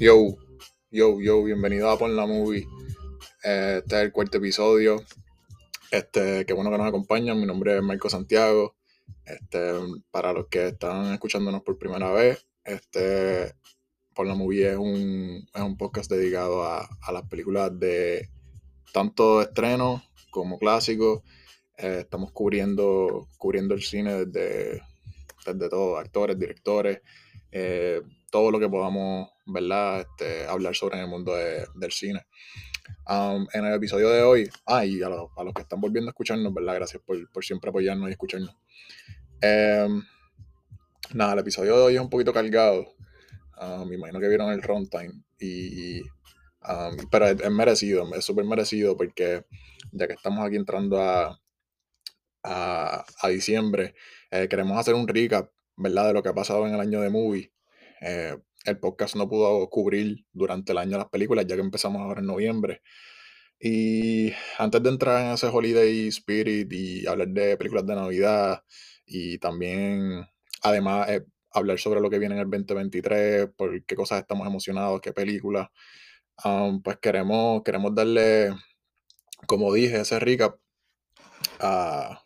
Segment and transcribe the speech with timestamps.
[0.00, 0.34] Yo,
[0.90, 2.66] yo, yo, bienvenido a Pon la Movie.
[3.44, 5.04] Eh, Este es el cuarto episodio.
[5.90, 7.38] Este, qué bueno que nos acompañan.
[7.38, 8.76] Mi nombre es Marco Santiago.
[9.26, 9.74] Este,
[10.10, 13.54] para los que están escuchándonos por primera vez, este,
[14.14, 18.30] Pon la Movie es un, es un podcast dedicado a, a las películas de
[18.94, 21.20] tanto estrenos como clásicos.
[21.76, 24.80] Eh, estamos cubriendo, cubriendo el cine desde,
[25.44, 27.02] desde todo, actores, directores,
[27.52, 30.00] eh, todo lo que podamos, ¿verdad?
[30.00, 32.26] Este, hablar sobre el mundo de- del cine.
[33.08, 36.08] Um, en el episodio de hoy, ah, y a, los- a los que están volviendo
[36.10, 36.74] a escucharnos, ¿verdad?
[36.76, 38.56] Gracias por, por siempre apoyarnos y escucharnos.
[39.42, 40.02] Em,
[41.14, 42.94] nada, el episodio de hoy es un poquito cargado.
[43.58, 45.12] Ah, me imagino que vieron el runtime.
[45.38, 49.44] Y, um, pero es, es merecido, es súper merecido porque
[49.92, 51.40] ya que estamos aquí entrando a,
[52.42, 53.94] a, a diciembre,
[54.30, 56.08] eh, queremos hacer un recap, ¿verdad?
[56.08, 57.52] De lo que ha pasado en el año de movie.
[58.00, 62.20] Eh, el podcast no pudo cubrir durante el año las películas, ya que empezamos ahora
[62.20, 62.82] en noviembre.
[63.60, 68.64] Y antes de entrar en ese holiday spirit y hablar de películas de Navidad
[69.06, 70.26] y también,
[70.62, 75.00] además, eh, hablar sobre lo que viene en el 2023, por qué cosas estamos emocionados,
[75.00, 75.68] qué películas,
[76.44, 78.54] um, pues queremos, queremos darle,
[79.46, 80.58] como dije, ese recap
[81.60, 82.22] a,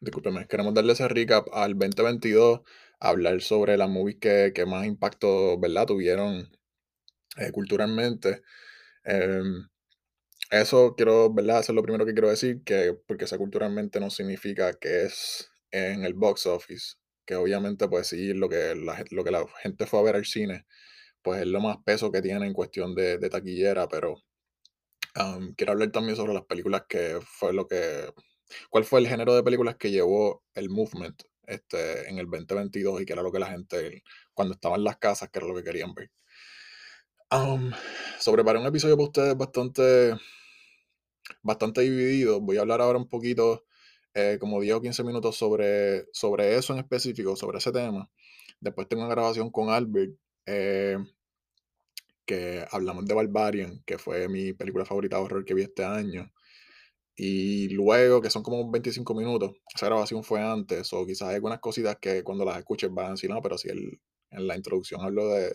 [0.00, 2.60] discúlpeme, queremos darle ese recap al 2022,
[3.00, 5.86] hablar sobre las movies que, que más impacto, ¿verdad?
[5.86, 6.50] Tuvieron
[7.36, 8.42] eh, culturalmente.
[9.04, 9.68] Em,
[10.50, 11.60] eso quiero, ¿verdad?
[11.60, 15.50] Eso es lo primero que quiero decir, que porque sea culturalmente no significa que es
[15.70, 19.86] en el box office, que obviamente pues sí, lo que la, lo que la gente
[19.86, 20.66] fue a ver al cine,
[21.22, 24.16] pues es lo más peso que tiene en cuestión de, de taquillera, pero
[25.56, 28.12] quiero hablar también sobre las películas que fue lo que,
[28.70, 33.04] cuál fue el género de películas que llevó el movement este, en el 2022 y
[33.06, 34.02] que era lo que la gente,
[34.34, 36.10] cuando estaba en las casas, que era lo que querían ver.
[37.32, 40.16] Um, un episodio para ustedes bastante,
[41.42, 42.40] bastante dividido.
[42.40, 43.66] Voy a hablar ahora un poquito,
[44.14, 48.10] eh, como 10 o 15 minutos sobre, sobre eso en específico, sobre ese tema.
[48.60, 50.12] Después tengo una grabación con Albert,
[50.46, 50.98] eh,
[52.26, 56.32] que hablamos de Barbarian, que fue mi película favorita horror que vi este año.
[57.16, 61.60] Y luego, que son como 25 minutos, esa grabación fue antes, o quizás hay algunas
[61.60, 64.00] cositas que cuando las escuches van a decir, no, pero si el-
[64.30, 65.54] en la introducción hablo de,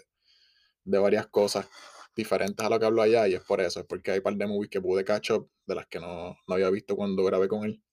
[0.86, 1.68] de varias cosas
[2.16, 4.36] diferentes a lo que hablo allá, y es por eso, es porque hay un par
[4.38, 7.48] de movies que pude catch up de las que no, no había visto cuando grabé
[7.50, 7.84] con él.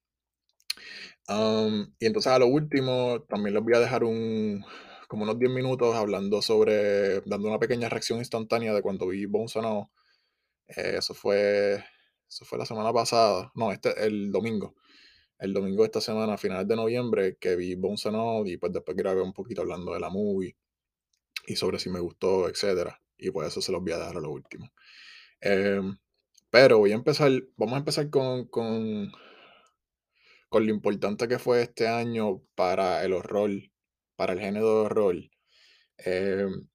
[1.28, 4.64] Um, y entonces a lo último, también les voy a dejar un,
[5.08, 9.86] como unos 10 minutos hablando sobre, dando una pequeña reacción instantánea de cuando vi All.
[10.68, 11.84] Eh, eso fue,
[12.32, 14.74] eso fue la semana pasada, no, este, el domingo.
[15.38, 18.72] El domingo de esta semana, a finales de noviembre, que vi Bones and y pues
[18.72, 20.56] después grabé un poquito hablando de la movie
[21.46, 23.02] y sobre si me gustó, etcétera.
[23.18, 24.72] Y pues eso se los voy a dejar a lo último.
[25.40, 25.98] Em,
[26.50, 29.12] pero voy a empezar, vamos a empezar con, con,
[30.48, 33.50] con lo importante que fue este año para el horror,
[34.16, 35.16] para el género de horror.
[35.98, 36.68] Em,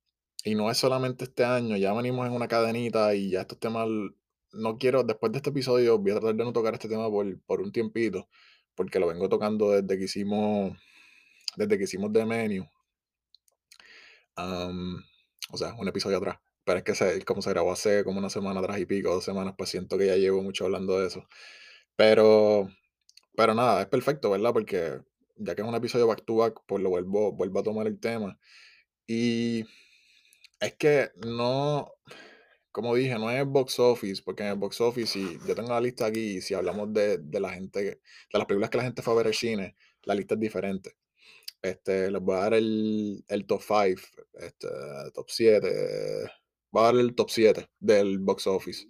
[0.44, 3.88] y no es solamente este año, ya venimos en una cadenita y ya estos temas,
[4.53, 7.40] no quiero, después de este episodio, voy a tratar de no tocar este tema por,
[7.41, 8.28] por un tiempito,
[8.75, 10.78] porque lo vengo tocando desde que hicimos,
[11.56, 12.66] desde que hicimos The Menu,
[14.35, 16.40] o sea, un episodio atrás.
[16.63, 19.24] Pero es que se, como se grabó hace como una semana atrás y pico, dos
[19.24, 21.25] semanas, pues siento que ya llevo mucho hablando de eso.
[21.96, 22.69] Pero,
[23.35, 24.53] pero nada, es perfecto, ¿verdad?
[24.53, 25.00] Porque
[25.38, 28.00] ya que es un episodio back to back, pues lo vuelvo, vuelvo a tomar el
[28.00, 28.38] tema.
[29.08, 29.66] Y
[30.59, 31.94] es que no,
[32.77, 35.81] como dije, no es box office, porque en el box office, si yo tengo la
[35.81, 37.99] lista aquí, y si hablamos de, de la gente, de
[38.31, 40.95] las películas que la gente fue a ver al cine, la lista es diferente.
[41.59, 43.99] Este, les voy a dar el, el top 5,
[44.35, 44.67] este,
[45.11, 46.29] top 7.
[46.69, 48.85] Voy a dar el top 7 del box office.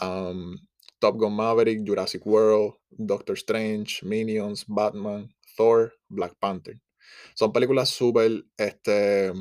[0.00, 0.56] Um,
[0.98, 6.80] Top Gun Maverick, Jurassic World, Doctor Strange, Minions, Batman, Thor, Black Panther.
[7.36, 9.32] Son películas súper, este,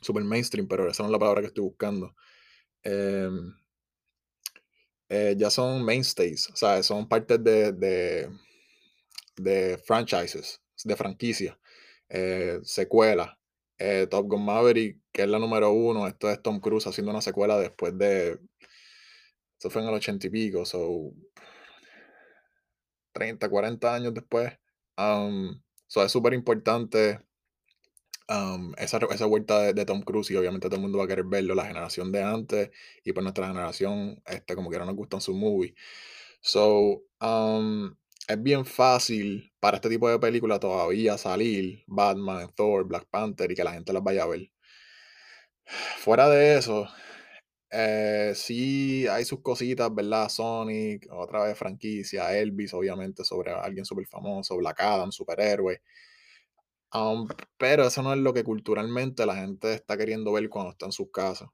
[0.00, 2.16] súper mainstream, pero esa no es la palabra que estoy buscando.
[2.82, 3.54] Em,
[5.08, 8.30] eh, ya son mainstays, o sea, son partes de, de,
[9.36, 11.56] de franchises, de franquicias,
[12.08, 13.30] eh, secuelas.
[13.78, 17.22] Eh, Top Gun Maverick, que es la número uno, esto es Tom Cruise haciendo una
[17.22, 18.38] secuela después de.
[19.58, 21.12] Eso fue en el ochenta y pico, so
[23.12, 24.52] 30, 40 años después.
[24.96, 27.20] Um, so es súper importante
[28.78, 31.54] esa, esa vuelta de, Tom Cruise y obviamente todo el mundo va a querer verlo,
[31.54, 32.70] la generación de antes
[33.04, 35.74] y pues nuestra generación, este, como que no nos gustan sus movies.
[36.40, 37.94] So, um,
[38.28, 43.54] es bien fácil para este tipo de películas todavía salir Batman, Thor, Black Panther y
[43.54, 44.50] que la gente las vaya a ver.
[45.98, 46.88] Fuera de eso,
[47.70, 50.28] eh, sí hay sus cositas, ¿verdad?
[50.28, 55.80] Sonic, otra vez franquicia, Elvis, obviamente, sobre alguien súper famoso, Black Adam, superhéroe.
[56.92, 60.86] Am, pero eso no es lo que culturalmente la gente está queriendo ver cuando está
[60.86, 61.48] en sus casas.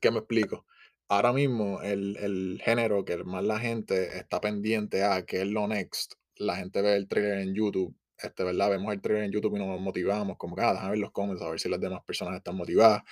[0.00, 0.64] ¿Qué me explico?
[1.08, 5.66] Ahora mismo el, el género que más la gente está pendiente a, que es lo
[5.68, 8.70] next, la gente ve el trailer en YouTube, este, ¿verdad?
[8.70, 11.42] Vemos el trailer en YouTube y nos motivamos, como que, ah, déjame ver los comments,
[11.42, 13.02] a ver si las demás personas están motivadas.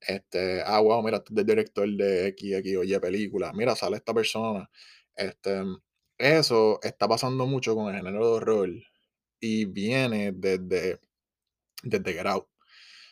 [0.00, 3.96] Este, ah, wow, mira, este es del director de X, X o película, mira, sale
[3.96, 4.68] esta persona.
[5.14, 5.62] Este,
[6.18, 8.70] eso está pasando mucho con el género de horror
[9.42, 11.00] y viene desde,
[11.82, 12.46] desde Get Out.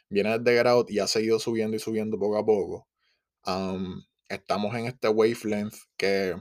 [0.09, 2.89] Viene desde Get Out y ha seguido subiendo y subiendo poco a poco.
[3.43, 6.37] Am, estamos en este wavelength que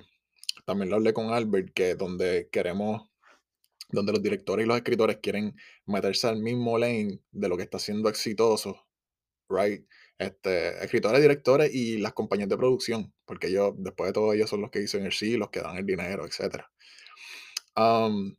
[0.66, 3.10] también lo hablé con Albert, que donde queremos,
[3.90, 5.56] donde los directores y los escritores quieren
[5.88, 8.86] meterse al mismo lane de lo que está siendo exitoso,
[9.50, 9.84] right?
[10.20, 14.62] Este, escritores, directores y las compañías de producción, porque ellos, después de todo, ellos son
[14.62, 16.66] los que dicen el sí, los que dan el dinero, etc.
[17.74, 18.36] Am,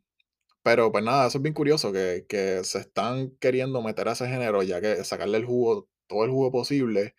[0.63, 4.29] pero pues nada, eso es bien curioso, que, que se están queriendo meter a ese
[4.29, 7.15] género, ya que sacarle el jugo, todo el jugo posible,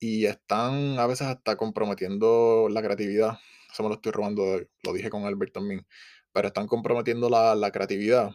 [0.00, 3.38] y están a veces hasta comprometiendo la creatividad.
[3.72, 5.86] Eso me lo estoy robando, lo dije con Albert también,
[6.32, 8.30] pero están comprometiendo la, la creatividad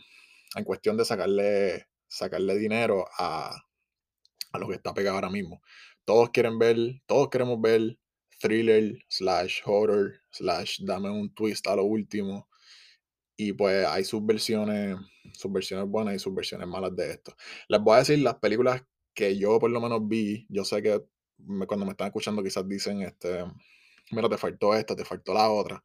[0.55, 3.55] en cuestión de sacarle, sacarle dinero a,
[4.51, 5.61] a lo que está pegado ahora mismo.
[6.05, 7.97] Todos quieren ver, todos queremos ver
[8.39, 12.49] thriller, slash horror, slash dame un twist a lo último.
[13.35, 14.97] Y pues hay sus versiones,
[15.33, 17.35] sus versiones buenas y sus versiones malas de esto.
[17.67, 18.83] Les voy a decir las películas
[19.13, 20.45] que yo por lo menos vi.
[20.49, 21.01] Yo sé que
[21.39, 23.43] me- cuando me están escuchando quizás dicen, este,
[24.11, 25.83] mira, te faltó esta, te faltó la otra.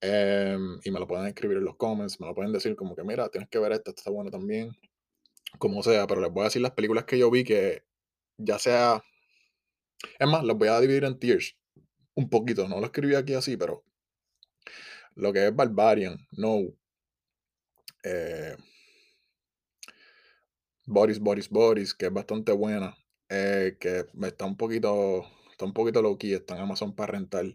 [0.00, 3.04] Em, y me lo pueden escribir en los comments, me lo pueden decir como que,
[3.04, 4.72] mira, tienes que ver esta, esta está buena también.
[5.58, 7.84] Como sea, pero les voy a decir las películas que yo vi que
[8.38, 9.02] ya sea...
[10.20, 11.56] Es más, las voy a dividir en tiers.
[12.14, 13.84] Un poquito, no lo escribí aquí así, pero
[15.20, 16.60] lo que es Barbarian, No,
[18.04, 18.56] eh,
[20.86, 22.96] Boris, Boris, Boris, que es bastante buena,
[23.28, 27.46] eh, que está un poquito, está un poquito low key, está en Amazon para rentar.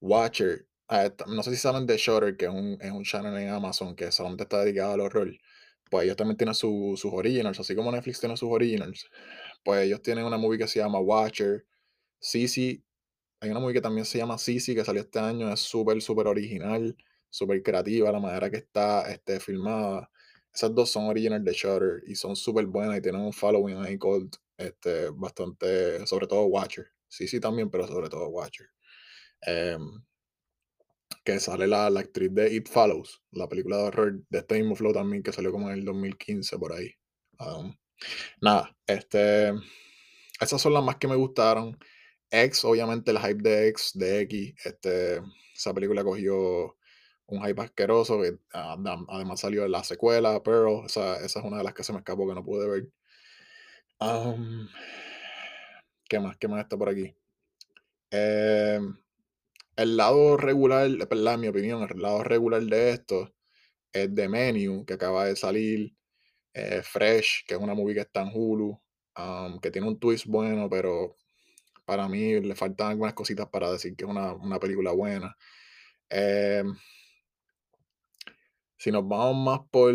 [0.00, 3.50] Watcher, ah, no sé si saben de Shutter, que es un, es un channel en
[3.50, 5.32] Amazon que solamente está dedicado al horror.
[5.90, 9.08] Pues ellos también tienen su- sus originals, así como Netflix tiene sus originals.
[9.64, 11.66] Pues ellos tienen una movie que se llama Watcher.
[12.20, 12.84] Sisi
[13.40, 16.26] hay una movie que también se llama Sisi, que salió este año, es súper, súper
[16.26, 16.96] original,
[17.30, 20.10] súper creativa la manera que está este, filmada.
[20.52, 23.98] Esas dos son original de Shutter y son súper buenas y tienen un following ahí
[23.98, 26.86] called, este, bastante, sobre todo Watcher.
[27.08, 28.68] Sisi también, pero sobre todo Watcher.
[29.42, 30.02] Em,
[31.24, 34.76] que sale la, la actriz de It Follows, la película de horror de este mismo
[34.76, 36.94] flow también, que salió como en el 2015 por ahí.
[37.38, 37.76] Um,
[38.40, 39.52] nada, este,
[40.40, 41.76] esas son las más que me gustaron.
[42.44, 45.20] X, obviamente el hype de X, de X, este,
[45.54, 46.76] esa película cogió
[47.26, 51.58] un hype asqueroso, que ah, adem- además salió la secuela, Pearl, esa, esa es una
[51.58, 52.88] de las que se me escapó que no pude ver.
[56.08, 56.36] ¿qué más?
[56.38, 57.14] ¿Qué más está por aquí?
[58.10, 58.96] Em,
[59.76, 61.34] el lado regular, ¿verdad?
[61.34, 63.34] En mi opinión, el lado regular de esto
[63.92, 65.94] es The Menu, que acaba de salir,
[66.54, 68.80] eh, Fresh, que es una movie que está en Hulu,
[69.62, 71.16] que tiene un twist bueno, pero
[71.86, 75.36] para mí le faltan algunas cositas para decir que es una, una película buena.
[76.10, 76.74] Em,
[78.76, 79.94] si nos vamos más por,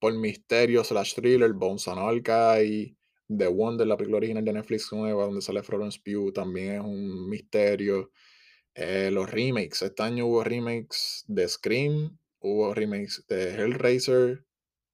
[0.00, 2.96] por misterio slash thriller, Bones and Archive,
[3.28, 7.28] The Wonder, la película original de Netflix nueva, donde sale Florence Pugh, también es un
[7.28, 8.10] misterio.
[8.74, 14.44] Eh, los remakes, este año hubo remakes de Scream, hubo remakes de Hellraiser,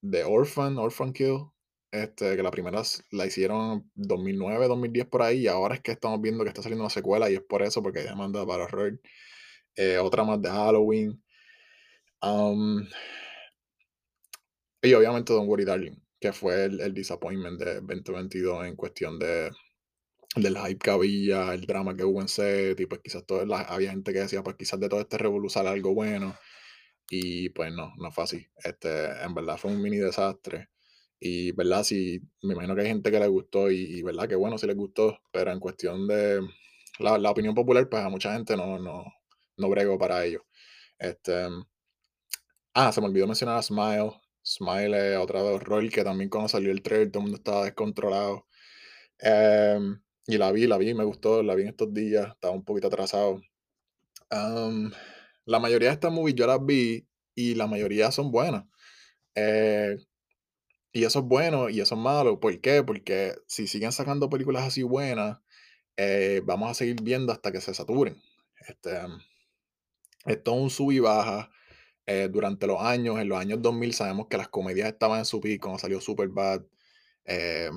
[0.01, 1.47] de Orphan, Orphan Kill,
[1.93, 6.21] este, que la primera la hicieron 2009, 2010 por ahí, y ahora es que estamos
[6.21, 9.01] viendo que está saliendo una secuela y es por eso, porque hay demanda para horror.
[9.77, 11.23] Eh, otra más de Halloween.
[12.23, 12.89] Am,
[14.83, 19.51] y obviamente Don't Worry Darling, que fue el, el disappointment de 2022 en cuestión de,
[20.37, 23.63] del hype que había, el drama que hubo en set, y pues quizás todo, la-
[23.63, 26.37] había gente que decía, pues quizás de todo este revolú algo bueno,
[27.11, 28.47] y pues no, no fue así.
[28.65, 30.69] Este, en verdad fue un mini desastre.
[31.21, 34.37] Y verdad, sí, me imagino que hay gente que le gustó, y, y verdad que
[34.37, 36.41] bueno, si les gustó, pero en cuestión de
[36.99, 39.05] la, la opinión popular, pues a mucha gente no, no,
[39.57, 40.45] no bregó para ello.
[40.99, 41.49] Este,
[42.75, 44.13] ah, se me olvidó mencionar a Smile.
[44.43, 47.65] Smile es otra de horror que también cuando salió el trailer todo el mundo estaba
[47.65, 48.47] descontrolado.
[49.19, 52.65] Em, y la vi, la vi, me gustó, la vi en estos días, estaba un
[52.65, 53.41] poquito atrasado.
[54.31, 54.93] Am,
[55.47, 58.65] la mayoría de estas movies yo las vi y la mayoría son buenas.
[59.35, 59.97] Eh,
[60.99, 62.83] y eso es bueno y eso es malo, ¿por qué?
[62.83, 65.39] Porque si siguen sacando películas así buenas,
[65.97, 68.21] eh, vamos a seguir viendo hasta que se saturen.
[68.69, 68.99] Este,
[70.27, 71.51] esto es un sub y baja.
[72.07, 75.41] eh, durante los años, en los años 2000, sabemos que las comedias estaban en su
[75.41, 76.63] pico, salió Superbad.
[77.27, 77.71] Eh,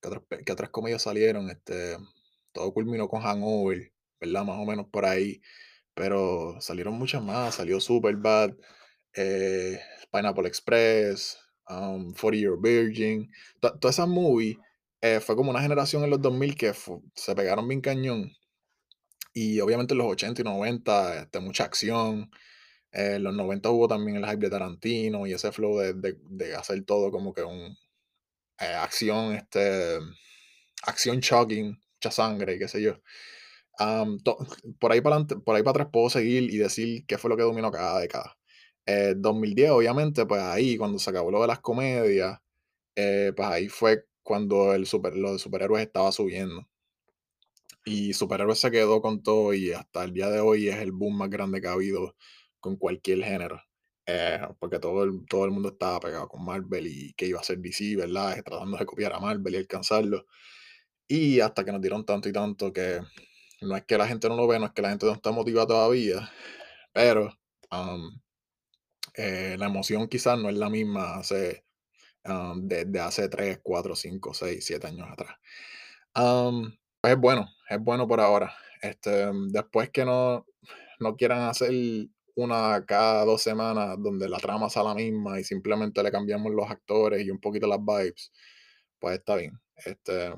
[0.00, 1.50] ¿qué, otras, qué otras comedias salieron?
[1.50, 1.96] Este,
[2.52, 4.44] todo culminó con Hangover, ¿verdad?
[4.44, 5.40] Más o menos por ahí.
[5.94, 7.56] Pero salieron muchas más.
[7.56, 8.54] Salió Superbad,
[9.14, 9.80] eh,
[10.12, 11.38] Pineapple Express,
[11.70, 13.30] um, 40 Year Virgin.
[13.60, 14.58] to- Todas esas movies
[15.02, 16.72] eh, fue como una generación en los 2000 que
[17.14, 18.32] se pegaron bien cañón.
[19.32, 22.30] Y obviamente en los 80 y 90, este, mucha acción.
[22.92, 26.18] Eh, en los 90 hubo también el hype de Tarantino y ese flow de, de-
[26.30, 27.76] de hacer todo como que un
[28.60, 29.98] eh, acción, este,
[30.84, 33.00] acción shocking, mucha sangre, qué sé yo.
[34.24, 34.38] To-
[34.78, 37.42] por ahí para por ahí para atrás puedo seguir y decir qué fue lo que
[37.42, 38.36] dominó cada década.
[38.86, 42.38] Eh, 2010, obviamente, pues ahí, cuando se acabó lo de las comedias,
[42.96, 46.66] eh, pues ahí fue cuando el super, lo de superhéroes estaba subiendo.
[47.84, 51.16] Y superhéroes se quedó con todo y hasta el día de hoy es el boom
[51.16, 52.14] más grande que ha habido
[52.60, 53.62] con cualquier género.
[54.06, 57.44] Eh, porque todo el, todo el mundo estaba pegado con Marvel y que iba a
[57.44, 58.38] ser DC, ¿verdad?
[58.38, 60.26] Eh, Tratando de copiar a Marvel y alcanzarlo.
[61.08, 63.00] Y hasta que nos dieron tanto y tanto que
[63.62, 65.32] no es que la gente no lo ve, no es que la gente no está
[65.32, 66.30] motivada todavía,
[66.92, 67.30] pero
[67.72, 68.10] um,
[69.14, 71.64] eh, la emoción quizás no es la misma hace,
[72.24, 75.36] um, desde hace 3 4 5 6 7 años atrás.
[76.16, 78.54] Um, pues es bueno, es bueno por ahora.
[78.82, 80.46] Este, después que no,
[81.00, 81.72] no quieran hacer
[82.36, 86.70] una cada dos semanas donde la trama sea la misma y simplemente le cambiamos los
[86.70, 88.32] actores y un poquito las vibes,
[88.98, 89.60] pues está bien.
[89.76, 90.32] Este,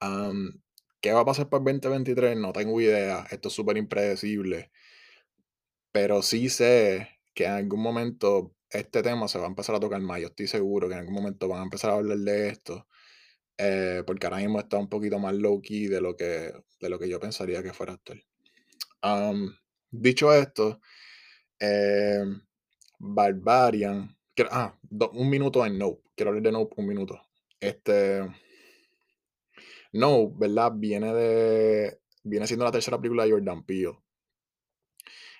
[0.00, 0.50] um,
[1.00, 2.36] ¿Qué va a pasar para el 2023?
[2.38, 3.26] No tengo idea.
[3.30, 4.70] Esto es súper impredecible.
[5.92, 10.00] Pero sí sé que en algún momento este tema se va a empezar a tocar
[10.00, 10.20] más.
[10.20, 12.86] Yo estoy seguro que en algún momento van a empezar a hablar de esto.
[13.58, 16.98] eh, porque ahora mismo está un poquito más low key de lo que, de lo
[16.98, 18.24] que yo pensaría que fuera actual.
[19.02, 19.54] Am,
[19.90, 20.80] dicho esto,
[21.60, 22.24] eh,
[22.98, 24.16] Barbarian.
[24.50, 26.02] ah, do- un minuto en Nope.
[26.16, 27.20] Quiero hablar de Nope un minuto.
[27.60, 28.22] Este.
[29.92, 30.72] Nope, ¿verdad?
[30.74, 32.00] Viene de.
[32.22, 33.98] Viene siendo la tercera película de Jordan Peele.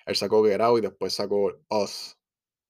[0.05, 2.17] Él sacó Get Out y después sacó Us.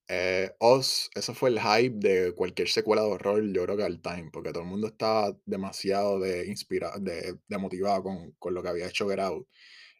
[0.07, 4.01] Eh, Us, eso fue el hype de cualquier secuela de horror, yo creo que al
[4.01, 8.63] time, porque todo el mundo estaba demasiado de inspirado, de, de motivado con, con lo
[8.63, 9.47] que había hecho Get Out.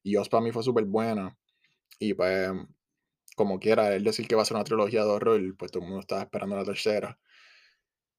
[0.03, 1.37] Y Us para mí fue súper buena.
[1.99, 2.49] Y pues,
[3.35, 5.89] como quiera, él decir que va a ser una trilogía de horror, pues todo el
[5.89, 7.19] mundo estaba esperando la tercera.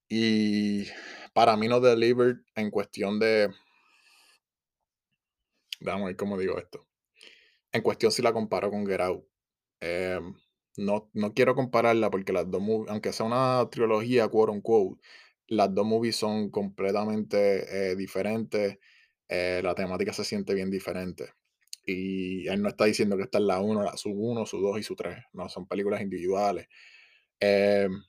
[0.08, 0.86] Y
[1.32, 3.50] para mí no delivered en cuestión de.
[5.80, 6.85] Déjame ver cómo digo esto.
[7.76, 9.24] En cuestión si la comparo con Get Out.
[9.80, 10.34] Em,
[10.78, 15.00] no, no quiero compararla porque las dos movies, aunque sea una trilogía, quote unquote,
[15.48, 18.78] las dos movies son completamente eh, diferentes.
[19.28, 21.30] eh, la temática se siente bien diferente.
[21.84, 24.78] Y él no está diciendo que esta es la 1, la su 1, su 2
[24.80, 25.18] y su 3.
[25.32, 26.68] No, son películas individuales.
[27.40, 28.02] Em,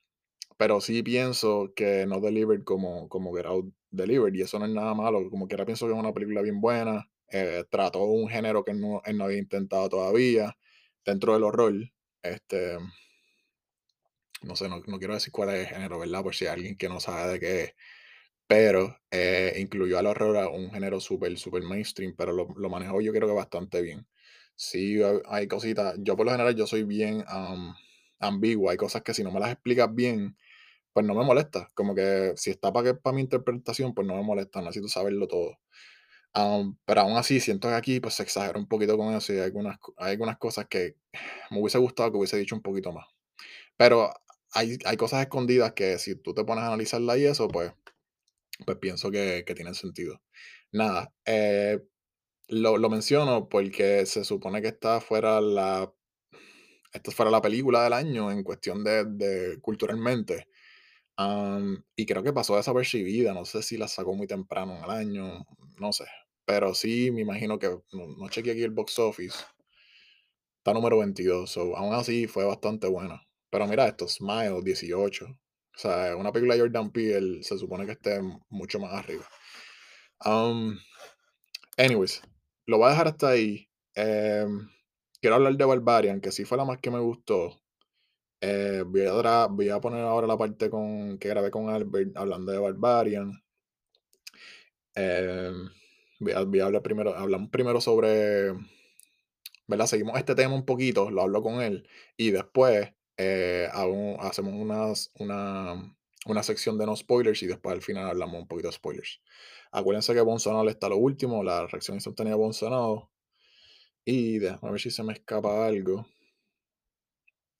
[0.58, 4.36] pero sí pienso que no delivered como, como Get Out delivered.
[4.36, 5.30] Y eso no es nada malo.
[5.30, 7.10] Como quiera pienso que es una película bien buena.
[7.32, 10.58] Eh, trató un género que no, él no había intentado todavía
[11.06, 11.74] dentro del horror.
[12.24, 12.78] Este,
[14.42, 16.24] no sé, no, no quiero decir cuál es el género, ¿verdad?
[16.24, 17.74] Por si hay alguien que no sabe de qué es.
[18.48, 23.02] Pero eh, incluyó al horror a un género súper, súper mainstream, pero lo, lo manejó
[23.02, 24.08] yo creo que bastante bien.
[24.56, 25.96] Sí, hay, cositas.
[26.00, 27.76] Yo por lo general yo soy bien am,
[28.20, 28.70] ambiguo.
[28.72, 30.38] Hay cosas que si no me las explicas bien,
[30.94, 31.70] pues no me molesta.
[31.76, 34.60] Como que si está para para mi interpretación, pues no me molesta.
[34.62, 35.60] No necesito saberlo todo.
[36.34, 39.38] Am, pero aún así, siento que aquí pues se exagera un poquito con eso y
[39.38, 40.96] hay algunas, hay algunas cosas que
[41.52, 43.08] me hubiese gustado que hubiese dicho un poquito más.
[43.78, 44.14] Pero
[44.54, 47.74] hay, hay cosas escondidas que si tú te pones a analizarla y eso, pues,
[48.66, 50.22] pues pienso que, que tienen sentido.
[50.72, 51.82] Nada, eh,
[52.50, 55.94] lo, lo menciono porque se supone que esta fuera la,
[56.94, 60.48] esta fuera la película del año en cuestión de, de culturalmente.
[61.18, 63.34] Am, y creo que pasó desapercibida.
[63.34, 65.46] No sé si la sacó muy temprano en el año,
[65.80, 66.06] no sé.
[66.46, 69.38] Pero sí, me imagino que no, no chequeé aquí el box office.
[70.60, 73.22] Está número 22, so, aún así fue bastante buena.
[73.50, 75.26] Pero mira esto, Smile 18.
[75.26, 78.20] O sea, una película de Jordan Peele se supone que esté
[78.50, 79.26] mucho más arriba.
[80.26, 80.78] Um,
[81.78, 82.22] anyways,
[82.66, 83.70] lo voy a dejar hasta ahí.
[83.96, 84.70] Em,
[85.22, 87.62] quiero hablar de Barbarian, que sí fue la más que me gustó.
[88.42, 93.32] Eh, voy, a poner ahora la parte con, que grabé con Albert hablando de Barbarian.
[94.96, 95.70] Em,
[96.20, 98.54] voy, a, hablar primero, hablamos primero sobre
[99.68, 99.86] ¿verdad?
[99.86, 103.70] Seguimos este tema un poquito, lo hablo con él y después eh,
[104.20, 108.70] hacemos unas, una, una sección de no spoilers y después al final hablamos un poquito
[108.70, 109.22] de spoilers.
[109.72, 113.10] Acuérdense que Bonzonal está lo último, la reacción instantánea de Bonzonal.
[114.06, 116.08] Y déjame ver si se me escapa algo.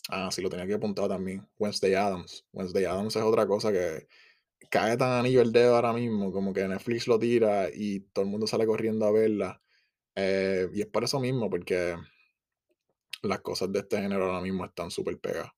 [0.10, 1.48] Ah, sí, lo tenía que apuntar también.
[1.58, 2.46] Wednesday Adams.
[2.54, 4.08] Wednesday Adams es otra cosa que
[4.70, 8.32] cae tan anillo el dedo ahora mismo, como que Netflix lo tira y todo el
[8.32, 9.62] mundo sale corriendo a verla.
[10.16, 11.96] Eh, y es por eso mismo, porque
[13.24, 15.52] las cosas de este género ahora mismo están súper pegadas.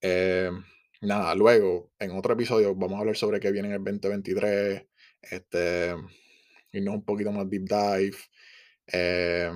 [0.00, 0.50] Eh,
[1.00, 4.86] nada, luego, en otro episodio, vamos a hablar sobre qué viene en el 2023,
[5.22, 5.94] este,
[6.72, 8.16] irnos un poquito más deep dive.
[8.92, 9.50] Eh,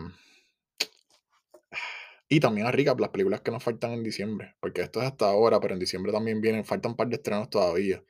[2.29, 5.29] y también a recap las películas que nos faltan en diciembre, porque esto es hasta
[5.29, 8.03] ahora, pero en diciembre también vienen, faltan un par de estrenos todavía.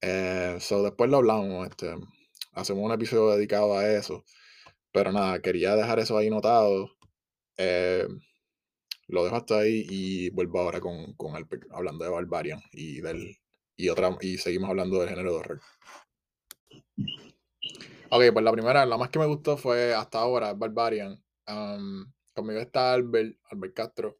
[0.00, 1.94] Eh, so después lo hablamos, este,
[2.52, 4.24] hacemos un episodio dedicado a eso.
[4.92, 6.90] Pero nada, quería dejar eso ahí notado.
[7.56, 8.06] Eh,
[9.08, 13.36] lo dejo hasta ahí y vuelvo ahora con, con el, hablando de Barbarian y del
[13.76, 15.60] y otra y seguimos hablando del género de horror.
[18.10, 21.20] Ok, pues la primera, la más que me gustó fue hasta ahora, Barbarian.
[22.34, 24.18] Conmigo está Albert, Albert Castro.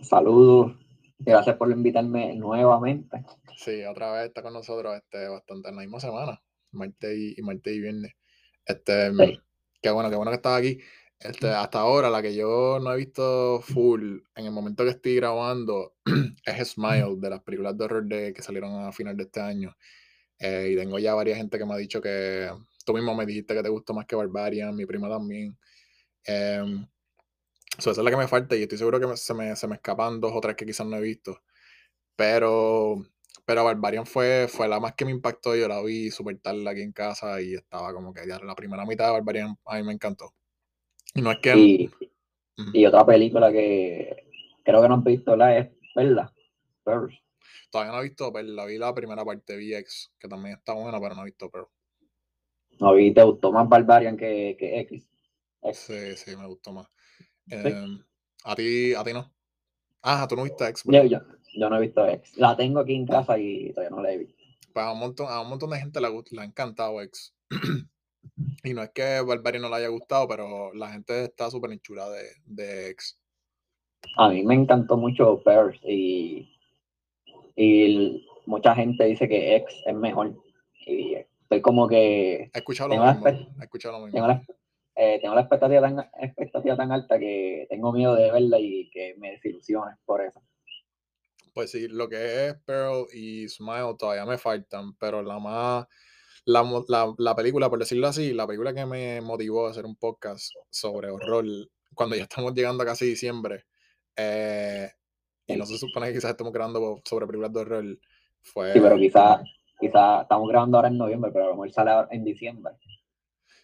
[0.00, 0.76] Saludos,
[1.18, 3.24] gracias por invitarme nuevamente.
[3.56, 7.42] Sí, otra vez está con nosotros este, bastante en la misma semana, martes y, y
[7.42, 8.12] martes y viernes.
[8.64, 9.40] Este,
[9.86, 10.80] Qué bueno, qué bueno que estás aquí.
[11.20, 15.14] Este, hasta ahora, la que yo no he visto full en el momento que estoy
[15.16, 15.94] grabando
[16.44, 19.76] es Smile, de las películas de horror de, que salieron a final de este año.
[20.38, 22.50] Eh, y tengo ya varias gente que me ha dicho que
[22.84, 25.56] tú mismo me dijiste que te gustó más que Barbarian, mi prima también.
[26.26, 26.86] Eh,
[27.78, 30.20] esa es la que me falta y estoy seguro que se, me, se me escapan
[30.20, 31.42] dos o tres que quizás no he visto.
[32.16, 32.96] Pero,
[33.44, 35.54] pero Barbarian fue, fue la más que me impactó.
[35.54, 38.86] Yo la vi súper tarde aquí en casa y estaba como que ya la primera
[38.86, 40.32] mitad de Barbarian a mí me encantó.
[41.14, 41.90] Y no es que.
[42.72, 44.28] Y, otra película que
[44.64, 46.32] creo que no han visto la es Perla.
[47.70, 48.64] Todavía no he visto Perla.
[48.64, 51.66] Vi la primera parte, VX, que también está buena, pero no he visto Pearl.
[52.80, 55.06] No vi, te gustó más Barbarian que, que X.
[55.72, 56.86] Sí, sí, me gustó más.
[57.48, 57.98] Em,
[58.44, 59.32] ¿a, ti, ¿A ti no?
[60.02, 60.82] Ah, tú no viste X.
[60.84, 61.20] Yo, yo,
[61.54, 62.36] yo, no he visto X.
[62.36, 64.42] La tengo aquí en casa y todavía no la he visto.
[64.72, 67.34] Pues a un montón, a un montón de gente le, le ha encantado X.
[68.64, 72.08] Y no es que Barbarian no le haya gustado, pero la gente está súper hinchura
[72.10, 73.18] de, de X.
[74.16, 76.58] A mí me encantó mucho Bears y,
[77.54, 80.34] y mucha gente dice que X es mejor.
[80.86, 82.50] Y estoy como que.
[82.52, 83.26] He escuchado lo mismo.
[83.28, 84.16] He escuchado lo mismo.
[84.16, 84.44] Tengo la,
[84.96, 89.14] eh, tengo la expectativa, tan, expectativa tan alta que tengo miedo de verla y que
[89.18, 90.42] me desilusione por eso.
[91.52, 95.86] Pues sí, lo que es Pearl y Smile todavía me faltan, pero la más
[96.46, 100.52] la, la, película, por decirlo así, la película que me motivó a hacer un podcast
[100.70, 101.44] sobre horror
[101.94, 103.64] cuando ya estamos llegando a casi diciembre,
[104.16, 104.90] eh,
[105.46, 107.98] y no se supone que quizás estemos grabando sobre películas de horror,
[108.42, 108.72] fue...
[108.72, 109.40] Sí, pero quizás
[109.78, 112.74] quizá estamos grabando ahora en noviembre, pero a lo mejor sale en diciembre.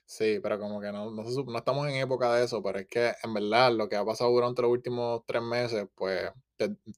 [0.04, 1.22] Sí, pero como que no, no,
[1.56, 4.60] estamos en época de eso, pero es que en verdad lo que ha pasado durante
[4.62, 6.30] los últimos tres meses, pues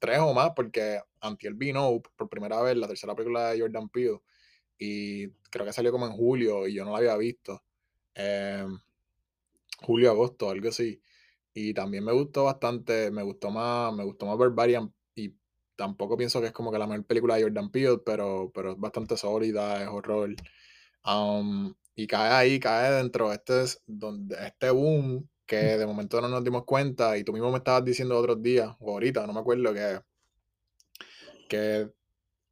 [0.00, 4.20] tres o más, porque Antiel vino por primera vez, la tercera película de Jordan Peele,
[4.78, 7.62] y creo que salió como en julio y yo no la había visto.
[8.14, 8.78] Em,
[9.80, 11.00] julio, agosto, algo así.
[11.54, 15.34] Y también me gustó bastante, me gustó más, me gustó más Barbarian y
[15.76, 18.78] tampoco pienso que es como que la mejor película de Jordan Peele, pero, pero es
[18.78, 20.34] bastante sólida, es horror.
[21.94, 26.64] Y cae ahí, cae dentro este, donde, este boom que de momento no nos dimos
[26.64, 30.00] cuenta y tú mismo me estabas diciendo otros días, o ahorita, no me acuerdo, que,
[31.48, 31.90] que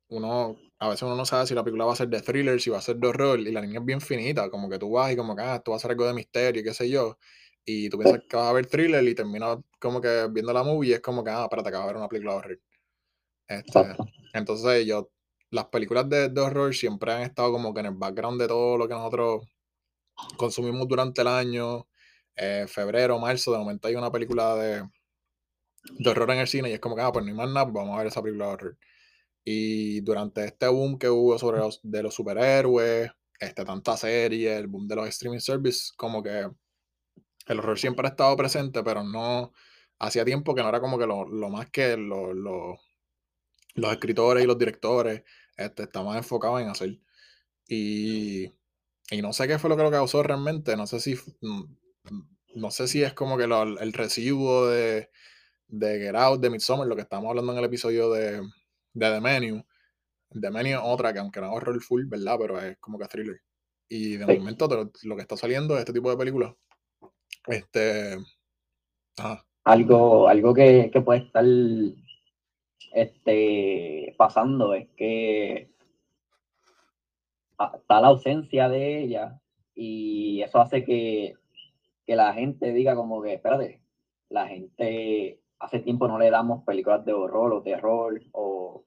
[0.09, 2.69] uno a veces uno no sabe si la película va a ser de thriller, si
[2.69, 5.13] va a ser de horror, y la línea es bien finita, como que tú vas
[5.13, 7.19] y como que, ah, esto va a ser algo de misterio, qué sé yo,
[7.65, 10.91] y tú piensas que vas a ver thriller y terminas como que viendo la movie
[10.91, 12.61] y es como que, ah, espérate, acabo de ver una película de horror.
[13.47, 13.81] Este,
[14.33, 15.09] entonces yo,
[15.53, 18.79] las películas de, de, horror siempre han estado como que en el background de todo
[18.79, 19.47] lo que nosotros
[20.38, 21.87] consumimos durante el año,
[22.37, 24.83] eh, febrero, marzo, de momento hay una película de,
[25.99, 27.65] de horror en el cine y es como que, ah, pues no hay más nada,
[27.67, 28.79] pues vamos a ver esa película de horror.
[29.45, 34.69] Y durante este boom que hubo sobre los, de los superhéroes, este, tanta serie, el
[34.69, 36.49] boom de los streaming services, como que
[37.47, 39.53] el horror siempre ha estado presente, pero no
[39.99, 42.79] hacía tiempo que no era como que lo, lo más que lo, lo,
[43.75, 45.23] los escritores y los directores
[45.57, 46.99] este, estaban enfocados en hacer.
[47.69, 48.53] Y,
[49.11, 51.62] y, no sé qué fue lo que lo causó realmente, no sé si mm,
[52.55, 55.11] no sé si es como que el residuo de,
[55.69, 58.41] de Get Out, de Midsommar, lo que estamos hablando en el episodio de,
[58.93, 59.65] de The Menu.
[60.31, 62.37] The Menu es otra que aunque no es horror full, ¿verdad?
[62.38, 63.41] Pero es como que thriller.
[63.88, 66.55] Y de momento lo que está saliendo es este tipo de películas.
[67.47, 68.17] Este.
[69.65, 71.45] Algo, algo que, que, puede estar
[72.92, 75.71] este, pasando es que
[77.75, 79.40] está la ausencia de ella
[79.75, 81.35] y eso hace que,
[82.05, 83.81] que la gente diga como que, espérate,
[84.29, 88.85] la gente hace tiempo no le damos películas de horror o terror o,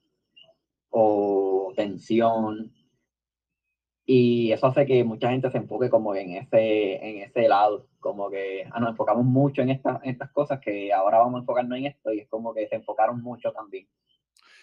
[0.90, 2.74] o tensión
[4.06, 8.30] y eso hace que mucha gente se enfoque como en ese, en ese lado, como
[8.30, 11.78] que ah, nos enfocamos mucho en, estas en estas cosas que ahora vamos a enfocarnos
[11.78, 13.88] en esto y es como que se enfocaron mucho también.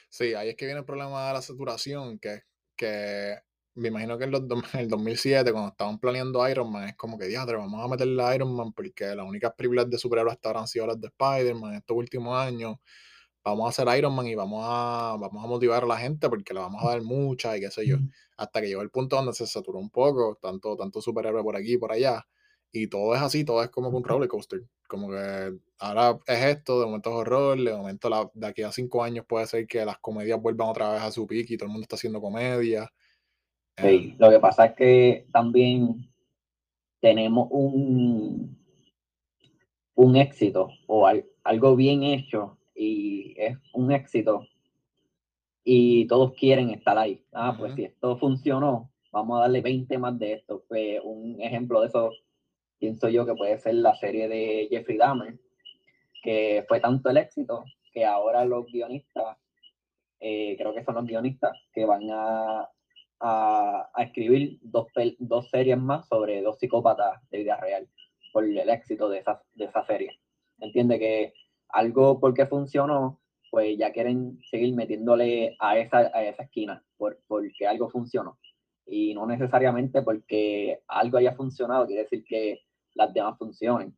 [0.09, 2.43] Sí, ahí es que viene el problema de la saturación, que,
[2.77, 3.37] que
[3.75, 4.43] me imagino que en, los,
[4.75, 8.35] el 2007, cuando estaban planeando Iron Man, es como que, diadre, vamos a meterle a
[8.35, 11.75] Iron Man porque las únicas películas de superhéroes hasta ahora han sido las de Spider-Man
[11.75, 12.77] estos últimos años.
[13.45, 16.55] Vamos a hacer Iron Man y vamos a, vamos a motivar a la gente porque
[16.55, 17.97] le vamos a dar mucha y qué sé yo.
[18.43, 21.75] Hasta que llegó el punto donde se saturó un poco, tanto, tanto superhéroe por aquí
[21.75, 22.27] y por allá.
[22.73, 24.63] Y todo es así, todo es como un roller coaster.
[24.89, 28.73] Como que ahora es esto, de momento es horror, de momento la, de aquí a
[28.73, 31.67] cinco años puede ser que las comedias vuelvan otra vez a su pico y todo
[31.67, 32.91] el mundo está haciendo comedia.
[33.77, 36.13] Sí, lo que pasa es que también
[37.01, 38.59] tenemos un,
[39.95, 41.09] un éxito o
[41.45, 44.49] algo bien hecho y es un éxito
[45.65, 47.25] y todos quieren estar ahí.
[47.33, 50.65] Ah, pues si esto funcionó, vamos a darle 20 más de esto.
[50.69, 52.11] Pues un ejemplo de eso,
[52.79, 55.39] pienso yo que puede ser la serie de Jeffrey Dahmer,
[56.23, 59.37] que fue tanto el éxito que ahora los guionistas,
[60.21, 62.69] eh, creo que son los guionistas, que van a,
[63.21, 64.87] a, escribir dos,
[65.19, 67.89] dos series más sobre dos psicópatas de vida real
[68.33, 70.19] por el éxito de esa, de esa serie.
[70.59, 71.35] Entiende que
[71.69, 73.21] algo porque funcionó,
[73.53, 78.39] pues ya quieren seguir metiéndole a esa, a esa esquina por, porque algo funcionó.
[78.87, 82.63] Y no necesariamente porque algo haya funcionado quiere decir que
[82.95, 83.95] las demás funcionen.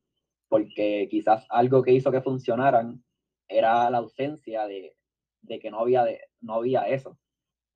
[0.48, 3.04] Porque quizás algo que hizo que funcionaran
[3.46, 4.96] era la ausencia de,
[5.42, 7.16] de que no había, de, no había eso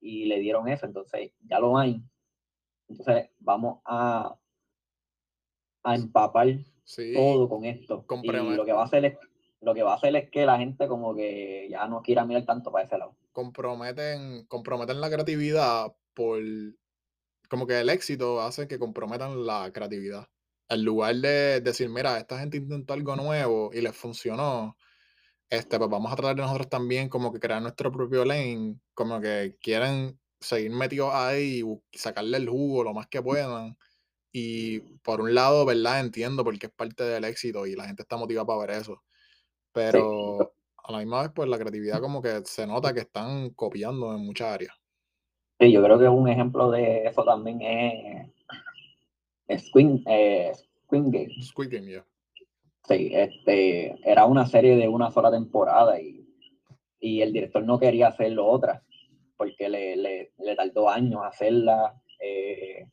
[0.01, 2.03] y le dieron eso, entonces ya lo hay.
[2.89, 4.37] Entonces vamos a,
[5.83, 6.47] a empapar
[7.13, 8.05] todo con esto.
[8.21, 9.17] Y lo que va a hacer es
[9.61, 12.45] lo que va a hacer es que la gente como que ya no quiera mirar
[12.45, 13.15] tanto para ese lado.
[13.31, 16.41] Comprometen, comprometen la creatividad por
[17.49, 20.27] como que el éxito hace que comprometan la creatividad.
[20.69, 24.77] En lugar de decir, mira, esta gente intentó algo nuevo y les funcionó,
[25.49, 29.19] este, pues vamos a tratar de nosotros también como que crear nuestro propio lane, como
[29.19, 33.77] que quieren seguir metidos ahí y sacarle el jugo lo más que puedan.
[34.31, 36.01] Y por un lado, ¿verdad?
[36.01, 39.03] Entiendo porque es parte del éxito y la gente está motivada para ver eso.
[39.79, 44.13] Pero a la misma vez, pues la creatividad como que se nota que están copiando
[44.13, 44.73] en muchas áreas.
[45.59, 47.61] Sí, yo creo que un ejemplo de eso también
[49.47, 50.51] es, Squid, eh,
[50.89, 51.29] Game.
[51.41, 52.03] Squid Game.
[52.87, 56.17] Sí, este, era una serie de una sola temporada y,
[57.01, 58.83] el director no quería hacerlo otra
[59.37, 61.93] porque le, le, tardó años hacerla.
[62.19, 62.85] Eh,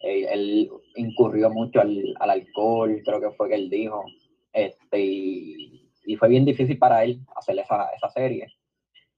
[0.00, 4.02] eh, él incurrió mucho al, alcohol, creo que fue que él dijo.
[4.52, 5.83] Este, y,
[6.16, 8.46] fue bien difícil para él hacer esa, esa serie.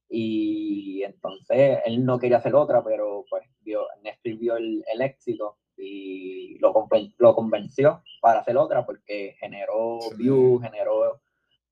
[0.08, 5.58] Y entonces él no quería hacer otra, pero pues vio, Netflix vio el, el éxito
[5.76, 6.72] y lo,
[7.18, 11.20] lo convenció para hacer otra porque generó views, generó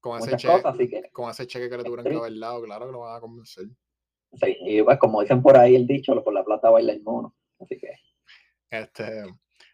[0.00, 0.74] con muchas ese cosas.
[0.74, 3.16] Así que, con ese cheque que le tuvieron que haber dado, claro que lo van
[3.16, 3.66] a convencer.
[4.35, 7.35] Sí, y pues como dicen por ahí el dicho, por la plata baila el mono.
[7.61, 7.88] Así que.
[8.68, 9.24] Este,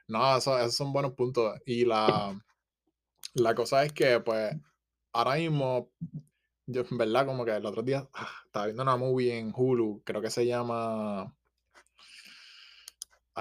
[0.07, 1.59] no, eso, esos son buenos puntos.
[1.65, 2.39] Y la,
[3.35, 4.55] la cosa es que, pues,
[5.13, 5.91] ahora mismo,
[6.67, 10.03] yo, en verdad, como que el otro día ah, estaba viendo una movie en Hulu,
[10.05, 11.35] creo que se llama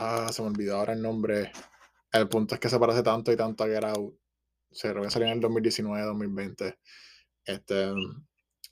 [0.01, 1.51] Ah, se me olvidó ahora el nombre.
[2.11, 4.15] El punto es que se parece tanto y tanto a Get Out.
[4.71, 6.79] Se creo que salió en el 2019, 2020.
[7.45, 7.93] Este,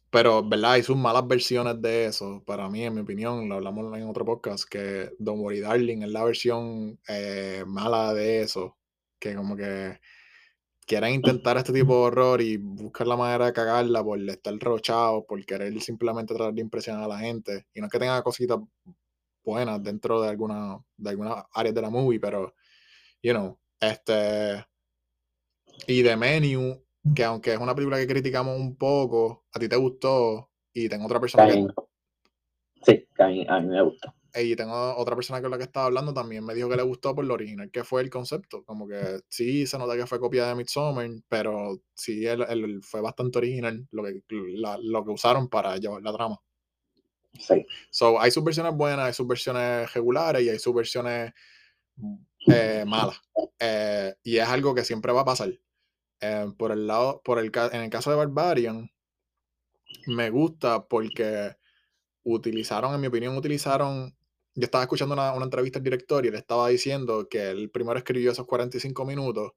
[0.10, 0.74] pero, ¿verdad?
[0.74, 2.44] Hay sus malas versiones de eso.
[2.46, 6.10] Para mí, en mi opinión, lo hablamos en otro podcast, que Don't Worry Darling es
[6.10, 8.78] la versión eh, mala de eso.
[9.20, 10.00] Que como que
[10.88, 15.26] quieren intentar este tipo de horror y buscar la manera de cagarla por estar rochado,
[15.26, 17.68] por querer simplemente tratar de impresionar a la gente.
[17.74, 18.58] Y no es que tenga cositas
[19.44, 22.56] buenas dentro de alguna de algunas áreas de la movie, pero,
[23.22, 24.66] you know, este,
[25.88, 26.82] y de Menu,
[27.14, 31.06] que aunque es una película que criticamos un poco, a ti te gustó y tengo
[31.06, 31.68] otra persona que...
[32.84, 34.14] Sí, a mí, me gusta.
[34.40, 37.16] Y tengo otra persona con la que estaba hablando también me dijo que le gustó
[37.16, 38.64] por lo original que fue el concepto.
[38.64, 43.40] Como que sí se nota que fue copia de Midsommar, pero sí él, fue bastante
[43.40, 46.38] original lo que, lo que usaron para llevar la trama.
[47.40, 47.66] Sí.
[47.90, 51.34] So, hay sus versiones buenas, hay sus versiones regulares y hay sus versiones
[52.48, 53.22] eh, malas.
[53.60, 55.52] Eh, y es algo que siempre va a pasar.
[56.20, 58.92] Eh, por el lado, por el, en el caso de Barbarian,
[60.08, 61.56] me gusta porque
[62.24, 64.17] utilizaron, en mi opinión, utilizaron.
[64.58, 68.00] Yo estaba escuchando una, una entrevista al director y él estaba diciendo que él primero
[68.00, 69.52] escribió esos 45 minutos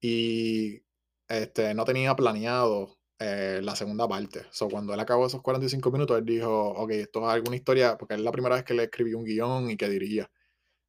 [0.00, 0.84] y
[1.28, 4.42] este, no tenía planeado eh, la segunda parte.
[4.50, 8.14] So, cuando él acabó esos 45 minutos, él dijo, ok, esto es alguna historia, porque
[8.14, 10.30] es la primera vez que le escribió un guion y que dirigía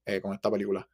[0.06, 0.88] eh, con esta película.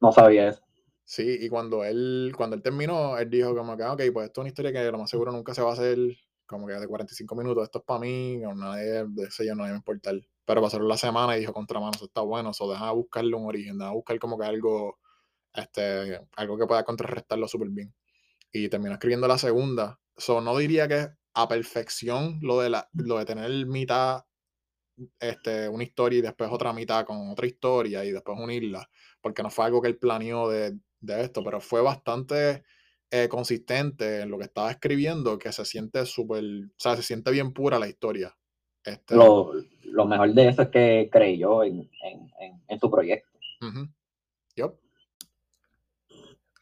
[0.00, 0.62] No sabía eso.
[1.04, 4.42] Sí, y cuando él, cuando él terminó, él dijo como que, ok, pues esto es
[4.42, 5.98] una historia que lo más seguro nunca se va a hacer,
[6.46, 9.64] como que de 45 minutos, esto es para mí, o nadie, de ese yo no
[9.64, 10.16] me importar.
[10.46, 13.78] Pero pasaron la semana y dijo, contramano, eso está bueno, eso deja buscarle un origen,
[13.78, 14.98] deja buscar como que algo,
[15.52, 17.94] este, algo que pueda contrarrestarlo súper bien.
[18.52, 20.00] Y terminó escribiendo la segunda.
[20.16, 24.22] So, no diría que a perfección lo de, la, lo de tener mitad
[25.20, 28.88] este, una historia y después otra mitad con otra historia y después unirla,
[29.20, 32.64] porque no fue algo que él planeó de, de esto, pero fue bastante
[33.10, 37.30] eh, consistente en lo que estaba escribiendo, que se siente súper, o sea, se siente
[37.30, 38.36] bien pura la historia.
[38.84, 39.52] Este, Lo,
[39.90, 43.38] lo mejor de eso es que creyó en, en, en, en proyecto.
[43.60, 43.88] ujú.
[44.56, 44.78] Yup.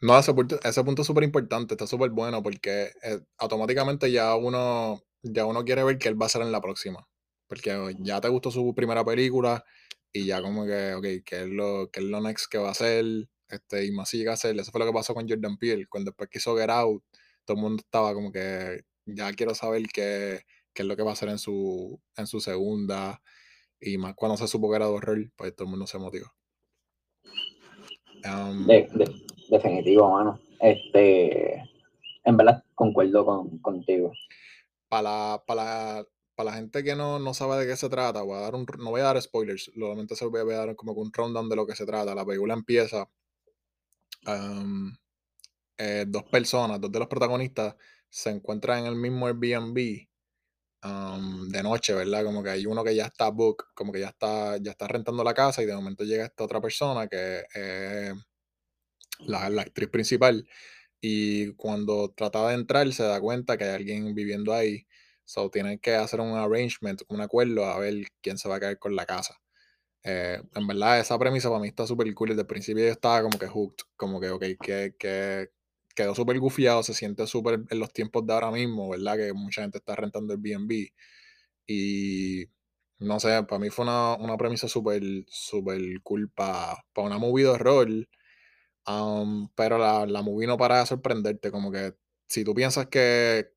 [0.00, 5.46] No, ese punto, es súper importante, está súper bueno porque eh, automáticamente ya uno, ya
[5.46, 7.08] uno quiere ver qué él va a hacer en la próxima.
[7.46, 9.64] Porque ya te gustó su primera película
[10.12, 12.72] y ya como que, ok, qué es lo, qué es lo next que va a
[12.72, 13.04] hacer,
[13.48, 14.58] este, y más si llega a hacer.
[14.58, 17.02] Eso fue lo que pasó con Jordan Peele, cuando después que hizo Get Out,
[17.44, 20.42] todo el mundo estaba como que, ya quiero saber qué,
[20.74, 23.22] qué es lo que va a hacer en su, en su segunda,
[23.80, 26.26] y más cuando se supo que era de horror, pues todo el mundo se motivó.
[28.24, 30.40] Um, De, de- definitivo, mano.
[30.60, 31.54] Este,
[32.24, 34.12] en verdad concuerdo con, contigo.
[34.88, 36.06] para la, para
[36.36, 38.66] para la gente que no, no sabe de qué se trata, voy a dar un,
[38.78, 41.56] no voy a dar spoilers, solamente se voy a dar como que un rundown de
[41.56, 42.12] lo que se trata.
[42.12, 43.08] La película empieza,
[44.26, 44.92] um,
[45.78, 47.76] eh, dos personas, dos de los protagonistas
[48.08, 50.08] se encuentran en el mismo Airbnb
[50.84, 52.24] um, de noche, ¿verdad?
[52.24, 55.24] Como que hay uno que ya está book, como que ya está, ya está rentando
[55.24, 58.14] la casa y de momento llega esta otra persona que es
[59.20, 60.46] la, la actriz principal
[61.00, 64.86] y cuando trata de entrar se da cuenta que hay alguien viviendo ahí.
[65.26, 68.78] So tienen que hacer un arrangement, un acuerdo a ver quién se va a quedar
[68.78, 69.36] con la casa.
[70.04, 72.30] Eh, en verdad, esa premisa para mí está súper cool.
[72.30, 75.50] Desde el principio yo estaba como que hooked, como que, ok, que, que
[75.94, 79.16] quedó súper gufiado, se siente súper en los tiempos de ahora mismo, ¿verdad?
[79.16, 80.92] Que mucha gente está rentando el BNB.
[81.66, 82.46] Y
[82.98, 87.50] no sé, para mí fue una, una premisa súper, súper cool para una movie de
[87.50, 87.88] horror.
[88.86, 91.94] Um, pero la, la movie no para de sorprenderte, como que
[92.28, 93.50] si tú piensas que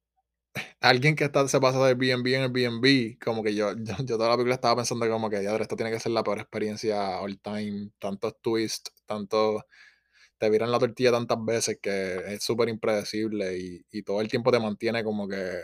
[0.81, 4.29] alguien que está, se pasa de Airbnb en Airbnb, como que yo, yo, yo toda
[4.29, 7.39] la película estaba pensando como que, diadre, esto tiene que ser la peor experiencia all
[7.41, 9.65] time, tantos twists, tanto,
[10.37, 14.51] te viran la tortilla tantas veces que es súper impredecible y, y todo el tiempo
[14.51, 15.61] te mantiene como que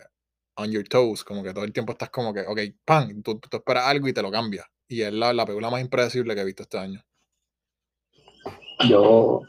[0.55, 3.57] on your toes, como que todo el tiempo estás como que, ok, pan, tú, tú
[3.57, 4.65] esperas algo y te lo cambia.
[4.87, 7.01] Y es la, la película más impredecible que he visto este año.
[8.87, 9.41] Yo,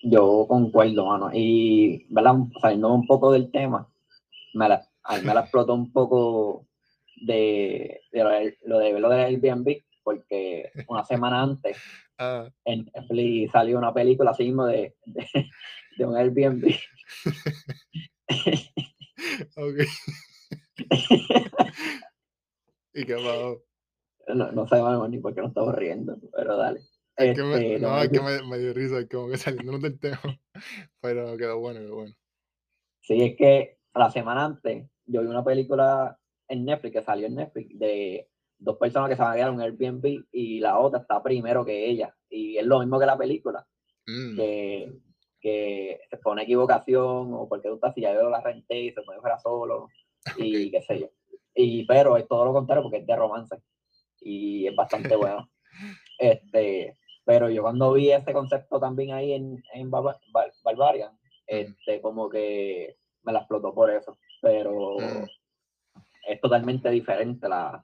[0.00, 1.30] yo concuerdo, mano.
[1.32, 2.34] Y, ¿verdad?
[2.60, 3.88] Saliendo un poco del tema,
[4.54, 6.66] me la, a mí me la explotó un poco
[7.22, 8.22] de, de
[8.64, 11.78] lo, de, lo de Airbnb, porque una semana antes
[12.18, 15.26] Ah, en Netflix salió una película así mismo de, de,
[15.98, 16.64] de un Airbnb.
[19.56, 19.78] ok.
[22.94, 23.62] ¿Y qué pasó?
[24.28, 26.80] No, no sabemos ni por qué nos estamos riendo, pero dale.
[27.16, 29.36] Es que me, Este, no, no, es que me, me dio risa, es como que
[29.36, 30.20] saliéndonos del tema.
[31.00, 32.14] Pero quedó bueno, quedó bueno.
[33.00, 37.36] Sí, es que la semana antes yo vi una película en Netflix que salió en
[37.36, 41.00] Netflix de dos personas que se van a quedar en un Airbnb y la otra
[41.00, 42.14] está primero que ella.
[42.28, 43.66] Y es lo mismo que la película,
[44.06, 44.92] Mm, que,
[45.40, 49.00] que se pone equivocación o porque tú estás si ya yo la renté y se
[49.02, 49.88] pone fuera solo
[50.36, 51.06] y qué sé yo.
[51.54, 53.56] Y, pero es todo lo contrario porque es de romance
[54.20, 55.48] y es bastante bueno.
[56.18, 62.00] Este, pero yo cuando vi ese concepto también ahí en, en Barba- Bar- Barbarian, este,
[62.00, 64.16] como que me la explotó por eso.
[64.40, 65.24] Pero Mm.
[66.28, 67.82] es totalmente diferente la,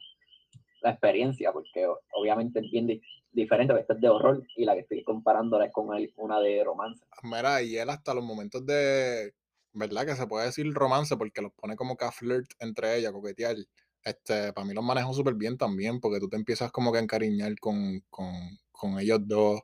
[0.83, 3.01] la experiencia, porque obviamente es bien di-
[3.33, 6.63] diferente, esta es de horror y la que estoy comparándola es con el- una de
[6.65, 7.05] romance.
[7.23, 9.35] Mira, y él hasta los momentos de,
[9.73, 10.07] ¿verdad?
[10.07, 13.57] Que se puede decir romance porque los pone como que a flirt entre ellas, coquetear.
[14.03, 17.03] Este, para mí los manejo súper bien también porque tú te empiezas como que a
[17.03, 18.33] encariñar con, con,
[18.73, 19.61] con ellos dos.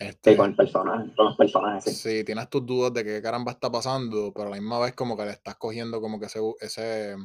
[0.00, 1.90] Sí, Este, con el personaje, con los personajes, sí.
[1.90, 5.16] Sí, tienes tus dudas de qué caramba está pasando, pero a la misma vez como
[5.16, 7.16] que le estás cogiendo como que ese, ese,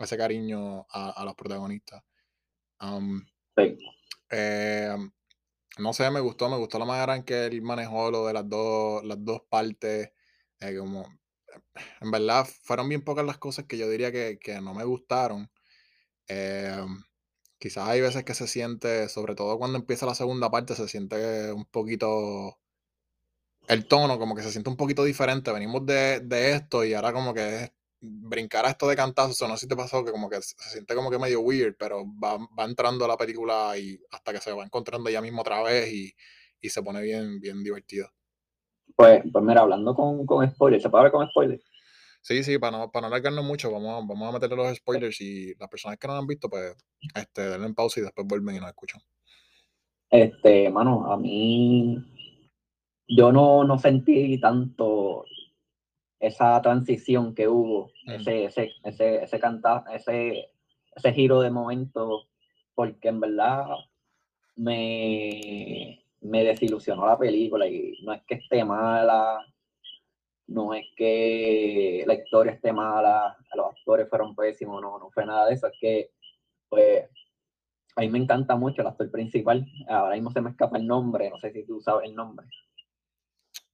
[0.00, 2.02] ese cariño a, a los protagonistas.
[3.56, 3.78] Sí.
[4.30, 4.96] eh,
[5.78, 8.48] no sé, me gustó, me gustó la manera en que él manejó lo de las
[8.48, 10.12] dos, las dos partes.
[10.60, 11.06] eh, como
[12.00, 15.50] en verdad fueron bien pocas las cosas que yo diría que, que no me gustaron.
[16.28, 17.02] Em,
[17.58, 21.52] quizás hay veces que se siente, sobre todo cuando empieza la segunda parte, se siente
[21.52, 22.58] un poquito
[23.68, 25.52] el tono, como que se siente un poquito diferente.
[25.52, 29.56] Venimos de, de esto y ahora como que es brincar a esto de cantazo, no
[29.56, 32.38] sé si te pasó que como que se siente como que medio weird, pero va,
[32.58, 35.92] va entrando a la película y hasta que se va encontrando ella mismo otra vez
[35.92, 36.12] y,
[36.60, 38.08] y se pone bien, bien divertido.
[38.96, 41.64] Pues, pues mira, hablando con, con spoilers, ¿se puede hablar con spoilers?
[42.20, 45.54] Sí, sí, para no, para no alargarnos mucho, vamos, vamos a meterle los spoilers y
[45.54, 46.76] las personas que no han visto, pues,
[47.14, 49.00] este, denle en pausa y después vuelven y nos escuchan.
[50.10, 51.96] Este, mano, a mí,
[53.08, 55.24] yo no, no sentí tanto
[56.20, 58.10] esa transición que hubo, Mm.
[58.12, 60.50] ese, ese, ese, ese, canta, ese,
[60.96, 62.26] ese giro de momento,
[62.74, 63.66] porque en verdad
[64.56, 69.38] me, me desilusionó la película y no es que esté mala,
[70.48, 75.46] no es que la historia esté mala, los actores fueron pésimos, no, no fue nada
[75.46, 76.10] de eso, es que
[76.68, 77.04] pues
[77.96, 81.30] a mí me encanta mucho el actor principal, ahora mismo se me escapa el nombre,
[81.30, 82.46] no sé si tú sabes el nombre,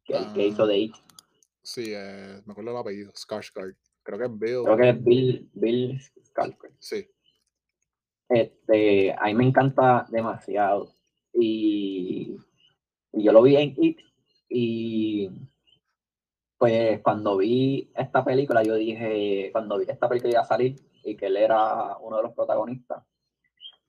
[0.05, 0.95] que, el que hizo Ah, de It,
[1.64, 3.77] sí, eh, me acuerdo el apellido, Skarsgård.
[4.05, 4.62] Creo que es Bill.
[4.64, 6.00] creo que es Bill, Bill
[6.33, 6.77] Skarsgård.
[6.79, 7.09] Sí.
[8.29, 10.94] Este, a mí me encanta demasiado.
[11.33, 12.37] Y,
[13.12, 13.98] y yo lo vi en It.
[14.48, 15.31] Y
[16.59, 20.77] pues cuando vi esta película, yo dije, cuando vi que esta película iba a salir
[21.03, 23.05] y que él era uno de los protagonistas,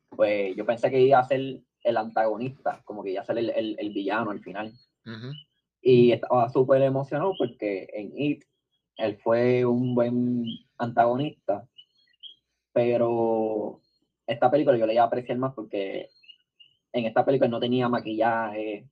[0.09, 3.49] pues yo pensé que iba a ser el antagonista, como que iba a ser el,
[3.51, 4.73] el, el villano al final.
[5.05, 5.31] Ujú.
[5.87, 8.43] Y estaba súper emocionado porque en It
[8.97, 10.43] él fue un buen
[10.79, 11.67] antagonista,
[12.73, 13.81] pero
[14.25, 16.09] esta película yo le iba a apreciar más porque
[16.91, 18.87] en esta película él no tenía maquillaje,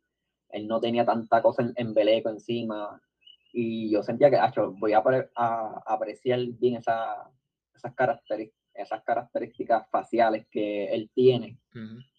[0.50, 3.02] él no tenía tanta cosa en, en beleco encima,
[3.52, 5.02] y yo sentía que acho, voy a,
[5.36, 7.28] a- apreciar bien esa,
[7.74, 11.58] esas, caracteri- esas características faciales que él tiene,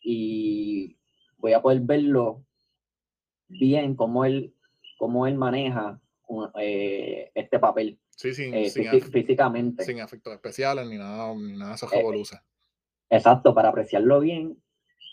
[0.02, 0.96] y
[1.36, 2.44] voy a poder verlo
[3.48, 4.52] bien cómo él,
[4.98, 6.00] cómo él maneja
[6.58, 9.84] eh, este papel Sí, sin, eh, sin, físicamente.
[9.84, 12.38] sin efectos especiales ni nada, ni nada de esos Eh.
[13.10, 14.60] Exacto, para apreciarlo bien.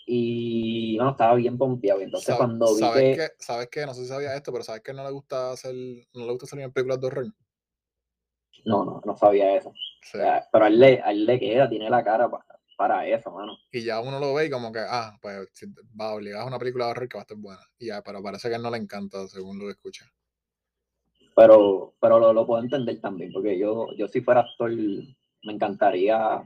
[0.06, 2.00] Y bueno, estaba bien pompeado.
[2.00, 3.86] Entonces cuando vi ¿Sabes que, que, ¿Sabes qué?
[3.86, 5.74] No sé si sabías esto, pero ¿sabes que no le gusta hacer,
[6.14, 7.26] no le gusta salir en películas de horror?
[8.64, 9.72] no, no, no sabía eso.
[10.02, 10.18] Sí.
[10.18, 12.46] O sea, pero a él, le, a él le queda, tiene la cara pa-
[12.82, 13.56] para eso, mano.
[13.70, 15.48] Y ya uno lo ve y como que, ah, pues
[15.98, 17.60] va obligado a una película de horror que va a estar buena.
[17.78, 20.04] Y ya, pero parece que a él no le encanta, según lo que escucha.
[21.36, 26.42] Pero, pero lo, lo puedo entender también, porque yo, yo si fuera actor, me encantaría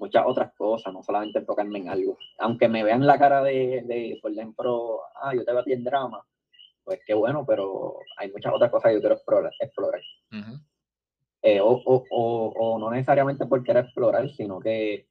[0.00, 2.18] muchas otras cosas, no solamente enfocarme en algo.
[2.40, 5.72] Aunque me vean la cara de, de, por ejemplo, ah, yo te veo a ti
[5.72, 6.20] en drama,
[6.82, 9.52] pues qué bueno, pero hay muchas otras cosas que yo quiero explorar.
[9.60, 10.00] explorar.
[10.32, 10.58] Ujú.
[11.42, 15.09] Eh, o, o, o, o no necesariamente por querer explorar, sino que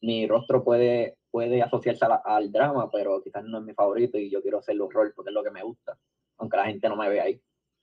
[0.00, 4.30] mi rostro puede, puede asociarse la- al drama, pero quizás no es mi favorito y
[4.30, 5.98] yo quiero hacer horror porque es lo que me gusta,
[6.38, 7.40] aunque la gente no me ve ahí.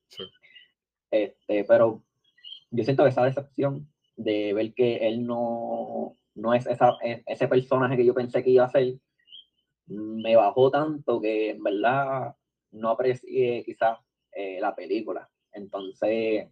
[0.08, 0.23] Sí.
[1.12, 2.04] Este, pero
[2.71, 7.47] yo siento que esa decepción de ver que él no, no es esa, e- ese
[7.47, 8.95] personaje que yo pensé que iba a ser,
[9.88, 12.36] me bajó tanto que en verdad
[12.71, 13.99] no aprecié quizás
[14.32, 15.30] eh, la película.
[15.52, 16.49] Entonces,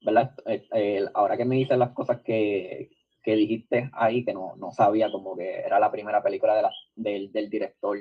[0.00, 0.34] ¿verdad?
[0.46, 2.90] Eh, eh, ahora que me dices las cosas que,
[3.22, 6.72] que dijiste ahí, que no, no sabía como que era la primera película de la-
[6.94, 7.98] del, del director,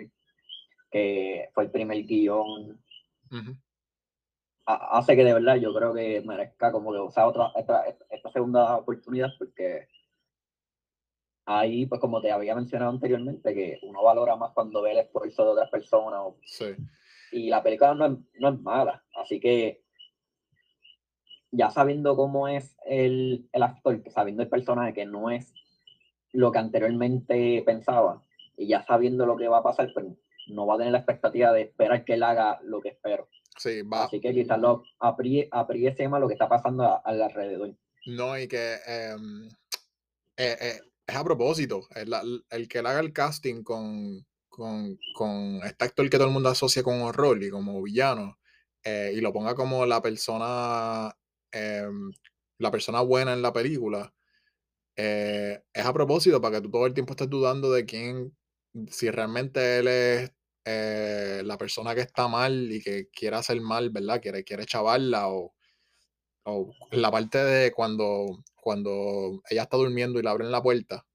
[0.92, 2.82] que fue el primer guion,
[3.32, 3.56] Ujú.
[4.68, 8.32] ha- hace que de verdad yo creo que merezca como que usar otra, esta, esta
[8.32, 9.88] segunda oportunidad porque
[11.46, 15.46] ahí, pues como te había mencionado anteriormente, que uno valora más cuando ve el esfuerzo
[15.46, 16.76] de otras personas Sí.
[17.32, 19.82] y la película no es, no es mala, así que
[21.52, 25.54] ya sabiendo cómo es el, el actor, que sabiendo el personaje que no es
[26.34, 28.22] lo que anteriormente pensaba
[28.58, 30.06] y ya sabiendo lo que va a pasar, pues
[30.48, 33.30] no va a tener la expectativa de esperar que él haga lo que espero.
[33.58, 34.06] Sí, va.
[34.06, 37.76] Así que quizás lo apriecie más lo que está pasando a- al alrededor.
[38.06, 39.48] No, y que em,
[40.38, 41.88] eh, eh, es a propósito.
[41.96, 46.28] El, el- el que él haga el casting con, con, con este actor que todo
[46.28, 48.38] el mundo asocia con horror y como villano,
[48.84, 51.14] eh, y lo ponga como la persona,
[51.52, 52.12] em,
[52.60, 54.14] la persona buena en la película,
[54.96, 58.36] eh, es a propósito para que tú todo el tiempo estés dudando de quién,
[58.90, 60.32] si realmente él es
[60.66, 64.22] eh, la persona que está mal y que quiere hacer mal, ¿verdad?
[64.22, 65.54] Quiere, quiere chavarla o,
[66.46, 71.06] o la parte de cuando, cuando ella está durmiendo y le abren la puerta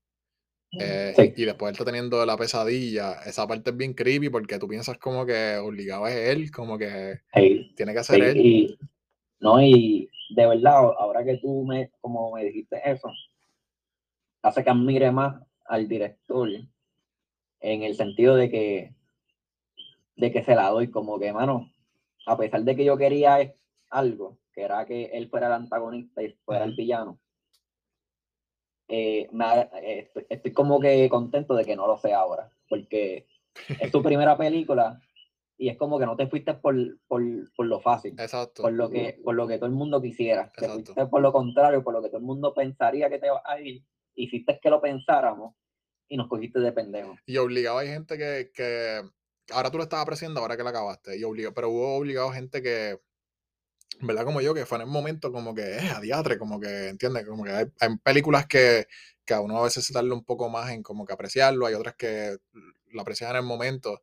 [0.81, 1.35] eh, Sí.
[1.37, 4.97] y después él está teniendo la pesadilla, esa parte es bien creepy porque tú piensas
[4.99, 8.37] como que obligado es él, como que Hey, tiene que ser sí, él.
[8.39, 8.79] y
[9.43, 13.11] No, y de verdad, ahora que tú me, como me dijiste eso,
[14.41, 16.49] hace que admire más al director
[17.61, 18.95] en el sentido de que,
[20.15, 21.73] de que se la doy como que, mano,
[22.25, 23.53] a pesar de que yo quería
[23.91, 27.19] algo, que era que él fuera el antagonista y fuera el villano,
[28.87, 29.29] eh,
[29.83, 33.27] eh, estoy, como que contento de que no lo sea ahora, porque
[33.81, 35.01] es tu primera película
[35.63, 36.75] y es como que no te fuiste por,
[37.07, 37.23] por,
[37.55, 38.63] por lo fácil, Exacto.
[38.63, 41.85] Por, lo que, por lo que todo el mundo quisiera, te fuiste por lo contrario,
[41.85, 43.85] por lo que todo el mundo pensaría que te va a ir,
[44.17, 45.55] hiciste que lo pensáramos
[46.09, 47.15] y nos cogiste de pendejo.
[47.27, 49.03] Y obligado hay gente que, que
[49.53, 52.61] ahora tú lo estás apreciando ahora que la acabaste, y obligado, pero hubo obligado gente
[52.61, 52.99] que,
[54.01, 54.25] ¿verdad?
[54.25, 57.25] Como yo, que fue en el momento como que es eh, adiatre, como que, ¿entiendes?
[57.25, 57.67] Como que hay,
[58.03, 58.89] películas que,
[59.25, 61.75] que, a uno a veces se tarda un poco más en como que apreciarlo, hay
[61.75, 62.37] otras que
[62.87, 64.03] lo aprecian en el momento,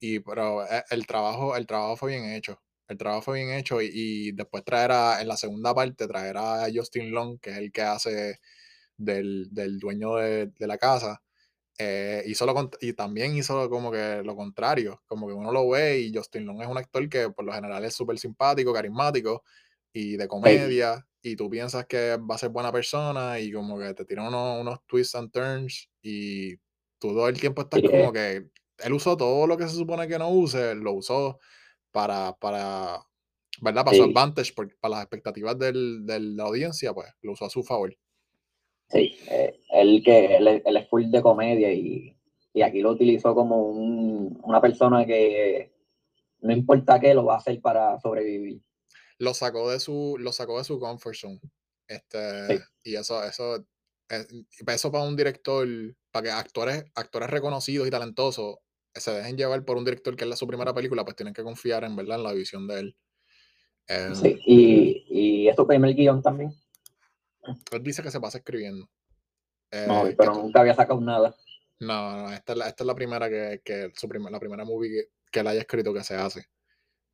[0.00, 2.60] y pero eh, el trabajo, el trabajo fue bien hecho.
[2.88, 6.66] El trabajo fue bien hecho y, después traer a, en la segunda parte, traer a
[6.74, 8.38] Justin Long, que es el que hace
[8.96, 11.22] del, del dueño de, de, la casa,
[11.78, 16.00] eh, hizo lo, y también hizo como que lo contrario, como que uno lo ve
[16.00, 19.44] y Justin Long es un actor que por lo general es súper simpático, carismático
[19.92, 23.94] y de comedia, y tú piensas que va a ser buena persona y como que
[23.94, 26.56] te tiran unos, unos twists and turns y
[26.98, 28.48] tú todo el tiempo estás como que
[28.78, 31.38] él usó todo lo que se supone que no use, lo usó
[31.90, 33.00] para, para
[33.60, 33.84] ¿verdad?
[33.84, 37.62] Para su advantage, para las expectativas del, de la audiencia, pues lo usó a su
[37.62, 37.96] favor.
[38.90, 42.14] Sí, eh, él que él, es full de comedia y,
[42.62, 45.72] aquí lo utilizó como una persona que
[46.40, 48.60] no importa qué lo va a hacer para sobrevivir.
[49.18, 51.40] Lo sacó de su, lo sacó de su comfort zone.
[51.86, 53.64] Este, Y eso, eso,
[54.08, 55.68] eso para un director,
[56.10, 58.56] para que actores, actores reconocidos y talentosos
[59.00, 61.42] se dejen llevar por un director que es la su primera película, pues tienen que
[61.42, 62.96] confiar en verdad en la visión de él.
[64.14, 66.52] sí, em, y, y es tu primer guion también.
[67.72, 68.88] Él dice que se pasa escribiendo.
[69.86, 71.34] no, eh, pero nunca había sacado nada.
[71.80, 75.08] No, no, esta es la, esta es la primera que, que su la primera movie
[75.30, 76.46] que, él haya escrito que se hace.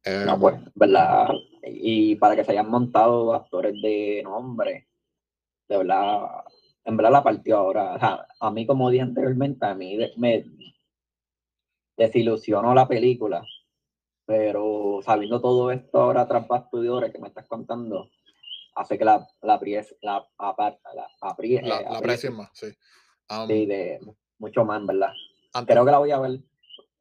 [0.06, 1.28] no, em, pues, ¿verdad?
[1.62, 4.88] Y para que se hayan montado actores de nombre,
[5.68, 6.44] de verdad,
[6.84, 7.94] en verdad la partió ahora.
[7.94, 10.44] O sea, a mí, como dije anteriormente, a mí me
[11.96, 13.44] desilusionó la película,
[14.26, 18.10] pero sabiendo todo esto ahora tras bastidores que me estás contando,
[18.74, 22.66] hace que la, la, la, la, la, más, sí.
[23.48, 24.00] sí, de
[24.38, 25.12] mucho más, ¿verdad?
[25.66, 26.40] Creo que la voy a ver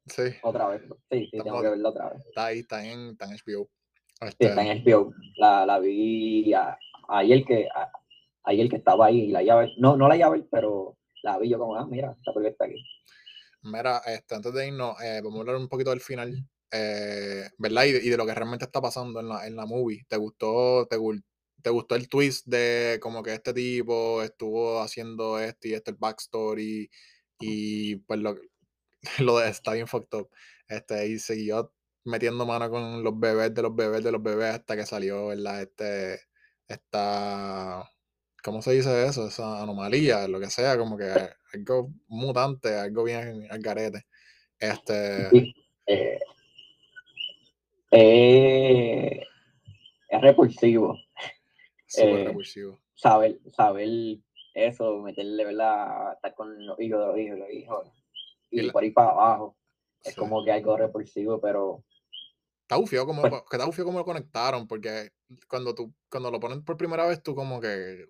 [0.06, 0.22] sí.
[0.42, 0.82] otra vez.
[1.10, 2.24] Sí, sí, tengo que verla otra vez.
[2.26, 3.68] Está ahí, está en, está en HBO.
[4.22, 5.12] Sí, está en HBO.
[5.36, 6.52] La, la vi
[7.08, 7.68] ayer que,
[8.44, 11.76] ayer que estaba ahí, la llave, no, no la llave, pero la vi yo como,
[11.76, 12.84] ah, mira, esta película está aquí.
[13.64, 17.84] Mira, este, antes de irnos, eh, vamos a hablar un poquito del final, eh, ¿verdad?
[17.84, 20.04] Y de, y de, lo que realmente está pasando en la, en la movie.
[20.06, 20.98] ¿Te gustó, te,
[21.62, 25.96] te gustó el twist de como que este tipo estuvo haciendo esto y este el
[25.98, 26.90] backstory
[27.40, 28.36] y pues lo,
[29.20, 30.30] lo de está bien fucked up.
[30.68, 31.72] Este, y siguió
[32.04, 35.62] metiendo mano con los bebés de los bebés de los bebés hasta que salió, ¿verdad?
[35.62, 36.20] Este,
[36.68, 37.90] esta,
[38.42, 39.28] ¿cómo se dice eso?
[39.28, 44.04] Esa anomalía, lo que sea, como que algo mutante, algo bien al garete.
[44.58, 45.54] Este.
[45.86, 46.18] Eh,
[47.90, 49.20] eh,
[50.08, 50.98] es repulsivo.
[51.96, 52.34] Eh,
[52.94, 54.18] saber, saber
[54.54, 56.14] eso, meterle, ¿verdad?
[56.14, 57.88] Estar con los hijos de los hijos, los hijos.
[58.50, 59.56] Y, por ahí para abajo.
[60.02, 61.84] Es como que algo repulsivo, pero.
[62.62, 65.10] Está ufio como, pues que está como lo conectaron, porque
[65.48, 68.06] cuando tú, cuando lo ponen por primera vez, tú como que,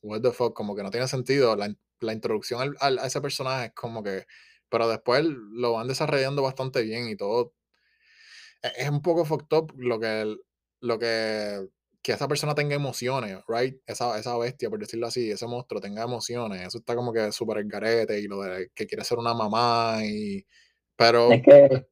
[0.00, 1.54] what the fuck, como que no tiene sentido.
[1.56, 4.26] La, la introducción al, a ese personaje es como que,
[4.68, 7.54] pero después lo van desarrollando bastante bien y todo.
[8.62, 10.36] Es, es un poco fucked up lo que,
[10.80, 11.68] lo que
[12.02, 13.76] que esa persona tenga emociones, right?
[13.86, 16.66] Esa, esa bestia, por decirlo así, ese monstruo tenga emociones.
[16.66, 19.98] Eso está como que súper el garete y lo de que quiere ser una mamá
[20.04, 20.44] y...
[20.96, 21.28] Pero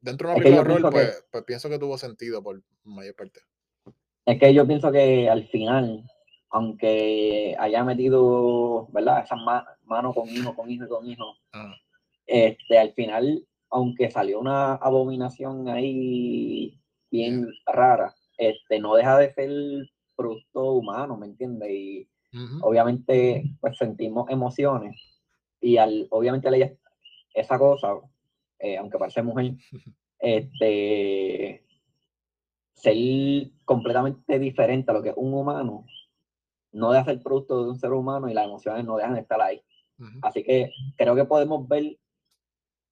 [0.00, 3.40] dentro de una película rol, pues, pues, pienso que tuvo sentido por mayor parte.
[4.24, 6.02] Es que yo pienso que al final,
[6.50, 9.24] aunque haya metido, ¿verdad?
[9.24, 9.38] Esas
[9.84, 11.34] manos con hijo, con hijo y con hijo,
[12.26, 16.78] este, al final, aunque salió una abominación ahí
[17.10, 19.50] bien rara, este, no deja de ser
[20.16, 21.70] producto humano, ¿me entiendes?
[21.70, 22.08] Y
[22.60, 25.22] obviamente pues sentimos emociones
[25.60, 26.78] y al obviamente leer
[27.32, 27.94] esa cosa,
[28.58, 29.52] eh, aunque parece mujer,
[30.18, 31.64] este,
[32.74, 32.96] ser
[33.64, 35.86] completamente diferente a lo que es un humano,
[36.72, 39.40] no deja ser producto de un ser humano y las emociones no dejan de estar
[39.40, 39.62] ahí.
[40.22, 41.98] Así que creo que podemos ver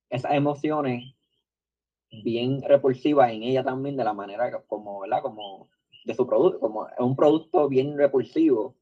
[0.08, 1.14] esas emociones
[2.22, 5.20] bien repulsivas en ella también de la manera como, ¿verdad?
[5.20, 5.68] Como
[6.04, 8.76] de su producto, como es un producto bien repulsivo.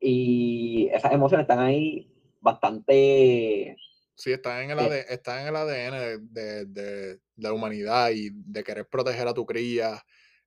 [0.00, 2.10] Y esas emociones están ahí
[2.40, 3.76] bastante
[4.16, 8.62] Sí, está en el, eh, está en el ADN de, de, la humanidad y de
[8.62, 10.04] querer proteger a tu cría,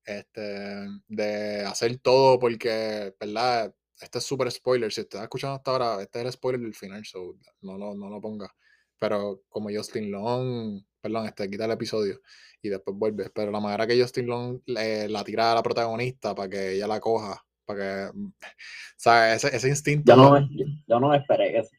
[0.07, 3.73] este, de hacer todo porque, ¿verdad?
[3.99, 4.91] Este es súper spoiler.
[4.91, 8.09] Si estás escuchando hasta ahora, este es el spoiler del final, so no, no, no
[8.09, 8.49] lo pongas.
[8.97, 12.21] Pero como Justin Long, perdón, este quita el episodio
[12.61, 13.29] y después vuelve.
[13.29, 16.87] Pero la manera que Justin Long le, la tira a la protagonista para que ella
[16.87, 18.19] la coja, para que,
[18.97, 19.43] ¿sabes?
[19.43, 20.15] Ese, ese instinto.
[20.15, 20.49] Yo no,
[20.87, 21.71] yo no esperé eso.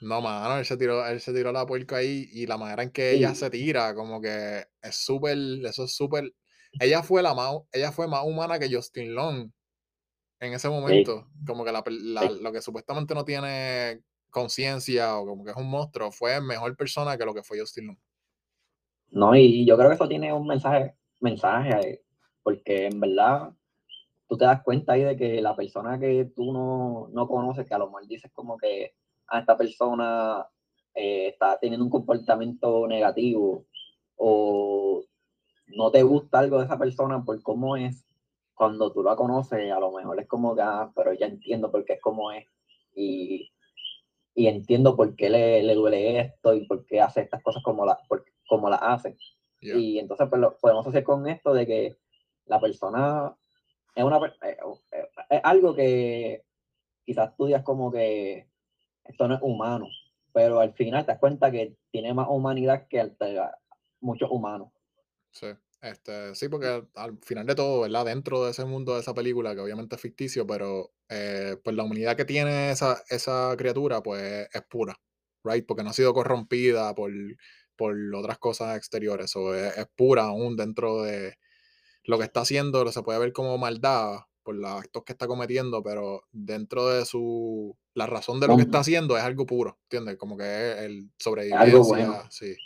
[0.00, 2.90] No, mano, él se tiró, él se tiró la puerca ahí y la manera en
[2.90, 6.32] que ella se tira, como que es súper, eso es súper.
[6.80, 9.50] Ella fue la más, ella fue más humana que Justin Long
[10.40, 11.28] en ese momento.
[11.46, 11.82] Como que la,
[12.40, 17.16] lo que supuestamente no tiene conciencia o como que es un monstruo, fue mejor persona
[17.16, 17.98] que lo que fue Justin Long.
[19.10, 22.02] No, y yo creo que eso tiene un mensaje, mensaje,
[22.42, 23.50] porque en verdad
[24.28, 27.74] tú te das cuenta ahí de que la persona que tú no, no conoces, que
[27.74, 28.94] a lo mejor dices como que
[29.28, 30.46] a esta persona
[30.94, 33.66] eh, está teniendo un comportamiento negativo
[34.16, 35.02] o
[35.68, 38.06] no te gusta algo de esa persona por cómo es,
[38.54, 41.84] cuando tú la conoces, a lo mejor es como que, ah, pero ya entiendo por
[41.84, 42.44] qué es como es
[42.94, 43.50] y,
[44.34, 47.86] y entiendo por qué le, le, duele esto y por qué hace estas cosas como
[47.86, 47.98] la,
[48.48, 49.16] como la hace.
[49.60, 51.96] Y entonces pues, lo, podemos hacer con esto de que
[52.46, 53.34] la persona
[53.94, 54.56] es, una, eh,
[54.92, 56.44] eh, es algo que
[57.04, 58.48] quizás tú digas como que
[59.04, 59.88] esto no es humano,
[60.32, 63.12] pero al final te das cuenta que tiene más humanidad que
[64.00, 64.70] muchos humanos.
[65.30, 65.46] Sí,
[65.80, 68.06] este, sí, porque al final de todo, ¿verdad?
[68.06, 71.84] Dentro de ese mundo de esa película, que obviamente es ficticio, pero eh, pues la
[71.84, 75.00] humanidad que tiene esa, esa criatura, pues es pura,
[75.44, 75.64] ¿right?
[75.66, 77.12] Porque no ha sido corrompida por,
[77.76, 81.38] por otras cosas exteriores, o es, es, pura aún dentro de
[82.04, 85.82] lo que está haciendo, se puede ver como maldad, por los actos que está cometiendo,
[85.82, 87.76] pero dentro de su.
[87.92, 90.16] La razón de lo que está haciendo es algo puro, ¿entiendes?
[90.16, 91.66] Como que es el sobrevivencia.
[91.66, 92.22] Algo bueno.
[92.30, 92.56] Sí.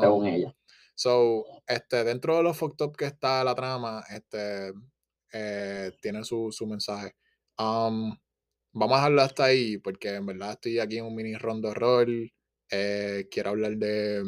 [0.00, 0.56] según um, ella.
[0.96, 4.72] So, este, dentro de los fucked up que está la trama, este,
[5.32, 7.14] eh, tiene su, su mensaje.
[7.58, 8.16] Um,
[8.72, 12.08] vamos a dejarlo hasta ahí, porque en verdad estoy aquí en un mini rondo horror.
[12.70, 14.22] Eh, quiero hablar de.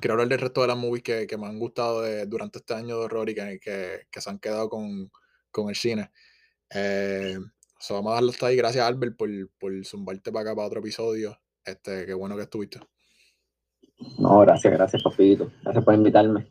[0.00, 2.98] Quiero hablar del resto de las movies que, que me han gustado durante este año
[2.98, 5.10] de horror y que, que, se han quedado con,
[5.50, 6.10] con el cine.
[6.70, 7.36] Eh,
[7.90, 8.56] vamos a darlo hasta ahí.
[8.56, 9.28] Gracias, Albert, por,
[9.58, 11.38] por zumbarte para acá para otro episodio.
[11.64, 12.80] Este, qué bueno que estuviste.
[14.18, 15.50] No, gracias, gracias, papito.
[15.62, 16.46] Gracias por invitarme.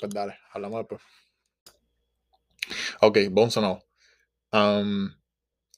[0.00, 1.00] Pues dale, hablamos después.
[3.00, 3.82] Ok, Bones no.
[4.52, 5.10] Um,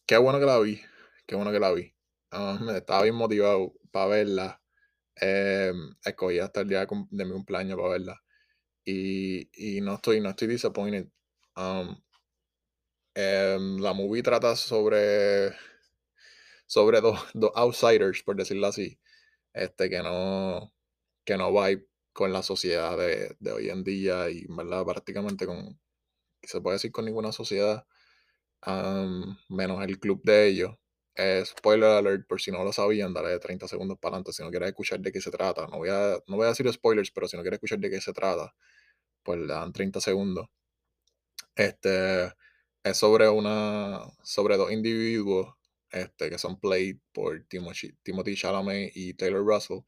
[0.06, 0.80] qué bueno que la vi.
[1.26, 1.92] Qué bueno que la vi.
[2.32, 4.62] Um, estaba bien motivado para verla.
[5.20, 5.72] Eh,
[6.04, 8.22] escogí hasta el día de mi cumpleaños para verla.
[8.84, 11.08] Y, y no estoy, no estoy disappointed.
[11.56, 11.96] Um,
[13.16, 15.54] Em, la movie trata sobre,
[16.66, 17.18] sobre dos,
[17.54, 18.98] outsiders, por decirlo así,
[19.54, 20.70] este, que no,
[21.26, 21.68] que no va
[22.14, 24.84] con la sociedad de, hoy en día y ¿verdad?
[24.86, 25.78] prácticamente con,
[26.42, 27.86] se puede decir con ninguna sociedad,
[29.48, 30.76] menos el club de ellos.
[31.44, 34.68] spoiler alert, por si no lo sabían, dale 30 segundos para adelante si no quieres
[34.70, 35.66] escuchar de qué se trata.
[35.66, 38.00] No voy, a, no voy a decir spoilers, pero si no quieres escuchar de qué
[38.00, 38.54] se trata,
[39.22, 40.46] pues le dan 30 segundos.
[41.54, 42.32] Este,
[42.84, 45.54] es sobre una sobre dos individuos
[45.90, 49.80] este, que son played por Timothy, Timothy Chalamet y Taylor Russell,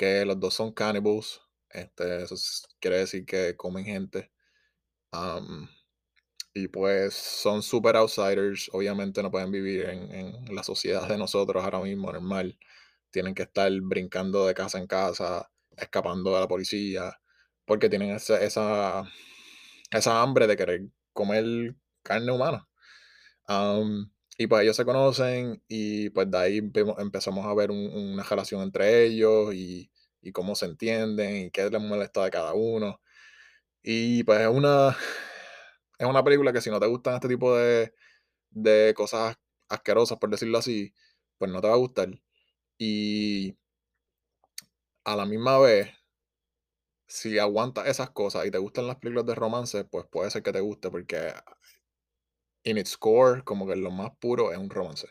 [0.00, 1.42] que los dos son cannibals.
[1.68, 2.34] Este, eso
[2.80, 4.32] quiere decir que comen gente.
[6.54, 8.70] y pues son super outsiders.
[8.72, 12.58] Obviamente no pueden vivir en, la sociedad de nosotros ahora mismo, normal.
[13.10, 17.20] Tienen que estar brincando de casa en casa, escapando de la policía,
[17.66, 19.04] porque tienen esa, esa,
[19.90, 22.66] esa hambre de querer comer carne humana.
[24.40, 26.58] Y pues ellos se conocen y pues de ahí
[26.98, 29.90] empezamos a ver una relación entre ellos y,
[30.32, 33.02] cómo se entienden y qué les molesta de cada uno.
[33.82, 34.96] Y pues es una,
[35.98, 37.94] es una película que si no te gustan este tipo de,
[38.50, 39.36] de cosas
[39.68, 40.94] asquerosas, por decirlo así,
[41.38, 42.10] pues no te va a gustar.
[42.78, 43.58] Y
[45.04, 45.90] a la misma vez,
[47.06, 50.52] si aguantas esas cosas y te gustan las películas de romance, pues puede ser que
[50.52, 51.34] te guste porque
[52.64, 55.08] in its core, como que lo más puro es un romance.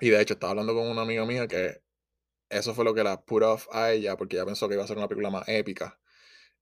[0.00, 1.82] y de hecho, estaba hablando con una amiga mía que
[2.50, 4.86] eso fue lo que la put off a ella, porque ella pensó que iba a
[4.86, 5.98] ser una película más épica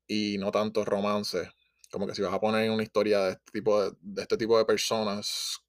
[0.07, 1.51] y no tanto romance.
[1.91, 4.65] Como que si vas a poner una historia de este tipo de, este tipo de
[4.67, 5.61] personas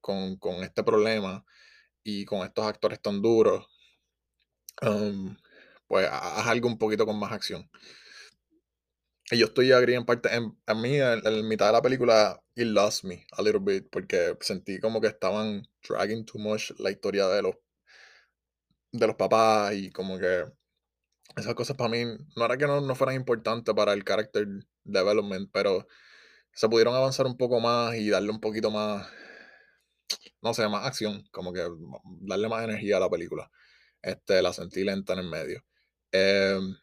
[0.00, 1.44] con, este problema
[2.02, 3.66] y con estos actores tan duros,
[5.88, 7.70] pues haz algo un poquito con más acción.
[9.30, 10.34] Y yo estoy agree en parte.
[10.34, 13.88] En, a mí, en, en mitad de la película, it lost me a little bit,
[13.90, 17.54] porque sentí como que estaban dragging too much la historia de los,
[18.92, 20.44] de los papás y como que
[21.36, 22.04] esas cosas para mí
[22.36, 24.46] no era que no, no fueran importantes para el character
[24.84, 25.86] development, pero
[26.52, 29.08] se pudieron avanzar un poco más y darle un poquito más,
[30.42, 31.66] no sé, más acción, como que
[32.20, 33.50] darle más energía a la película.
[34.02, 35.64] Este, la sentí lenta en el medio.
[36.12, 36.76] Em,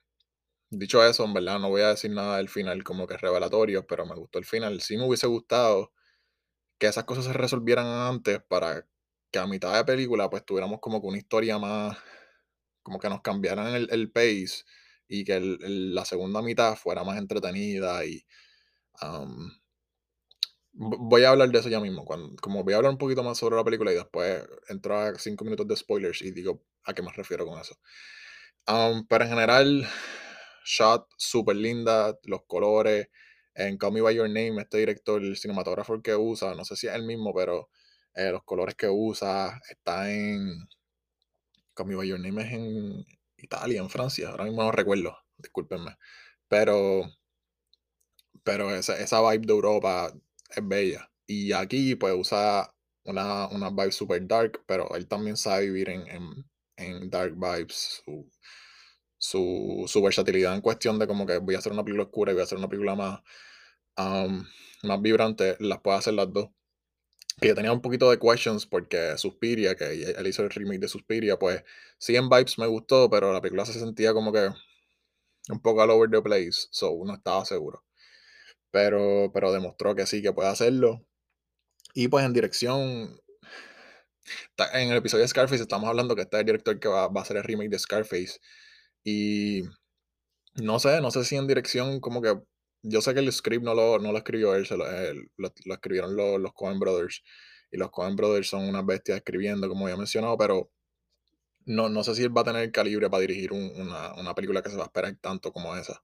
[0.71, 4.05] dicho eso, en verdad no voy a decir nada del final como que revelatorio, pero
[4.05, 4.81] me gustó el final.
[4.81, 5.93] Sí me hubiese gustado
[6.79, 8.87] que esas cosas se resolvieran antes para
[9.31, 11.97] que a mitad de película pues tuviéramos como que una historia más,
[12.83, 14.63] como que nos cambiaran el, el pace
[15.07, 18.25] y que la segunda mitad fuera más entretenida y
[20.73, 23.23] vo- voy a hablar de eso ya mismo, cuando, como voy a hablar un poquito
[23.23, 26.93] más sobre la película y después entro a cinco minutos de spoilers y digo a
[26.93, 27.75] qué me refiero con eso.
[29.09, 29.87] Pero en general,
[30.71, 33.09] shot súper linda, los colores.
[33.53, 36.87] En Call Me By Your Name, este director, el cinematógrafo que usa, no sé si
[36.87, 37.69] es el mismo, pero
[38.13, 40.67] eh, los colores que usa, está en.
[41.73, 43.05] Call Me By Your Name es en
[43.37, 45.97] Italia, en Francia, ahora mismo no recuerdo, discúlpenme.
[46.47, 47.03] Pero,
[48.43, 50.13] pero esa, esa vibe de Europa
[50.49, 51.11] es bella.
[51.27, 56.07] Y aquí, pues, usa una, una vibe super dark, pero él también sabe vivir en,
[56.07, 56.45] en,
[56.77, 58.03] en dark vibes.
[59.21, 62.35] Su, su versatilidad en cuestión de como que voy a hacer una película oscura y
[62.35, 63.21] voy a hacer una película más,
[63.95, 64.47] am,
[64.83, 66.49] más vibrante, las puede hacer las dos.
[67.39, 70.87] Que yo tenía un poquito de questions porque Suspiria, que él hizo el remake de
[70.87, 71.63] Suspiria, pues
[71.99, 74.49] sí en vibes me gustó, pero la película se sentía como que
[75.49, 77.83] un poco all over the place, so no estaba seguro.
[78.71, 81.05] Pero, pero demostró que sí, que puede hacerlo.
[81.93, 83.21] Y pues en dirección,
[84.73, 87.23] en el episodio de Scarface estamos hablando que está el director que va, va a
[87.23, 88.39] hacer el remake de Scarface.
[89.03, 89.63] Y
[90.55, 92.35] no sé, no sé si en dirección como que...
[92.83, 94.85] Yo sé que el script no lo, no lo escribió él, se lo,
[95.73, 97.23] escribieron los, los Coen Brothers.
[97.71, 100.71] Y los Coen Brothers son unas bestias escribiendo, como ya he mencionado, pero
[101.65, 104.61] no, no sé si él va a tener calibre para dirigir un- una, una película
[104.61, 106.03] que se va a esperar tanto como esa.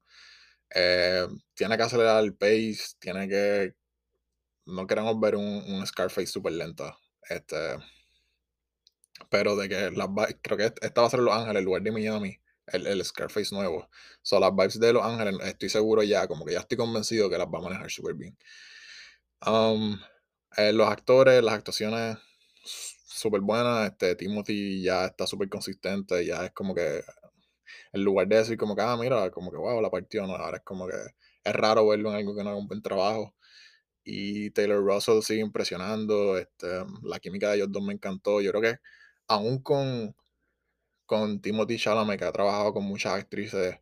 [0.76, 3.76] Eh, tiene que acelerar el pace, tiene que...
[4.68, 6.98] No queremos ver un, un Scarface súper lento.
[7.30, 7.58] Este,
[9.30, 10.10] pero de que las
[10.41, 13.03] creo que est- esta va a ser Los Ángeles, el lugar de Miami, el, el
[13.05, 13.89] Scarface nuevo.
[14.22, 17.38] So, las vibes de Los Ángeles, estoy seguro ya, como que ya estoy convencido que
[17.38, 18.38] las va a manejar súper bien.
[19.45, 19.99] Um,
[20.57, 22.18] eh, los actores, las actuaciones
[23.18, 23.91] súper buenas.
[23.91, 27.03] Este, Timothy ya está súper consistente, ya es como que
[27.93, 30.57] en lugar de decir como que, ah, mira, como que wow, la partió, no, ahora
[30.57, 30.95] es como que
[31.43, 33.36] es raro verlo en algo que no haga un buen trabajo.
[34.03, 36.68] Y Taylor Russell sigue impresionando, este,
[37.03, 38.41] la química de ellos dos me encantó.
[38.41, 38.80] Yo creo que
[39.28, 40.15] aún con,
[41.08, 43.80] con Timothy Chalamet, que ha trabajado con muchas actrices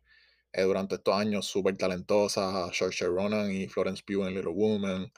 [0.52, 5.12] eh, durante estos años, súper talentosas, Saoirse Ronan y Florence Pugh en Little Woman,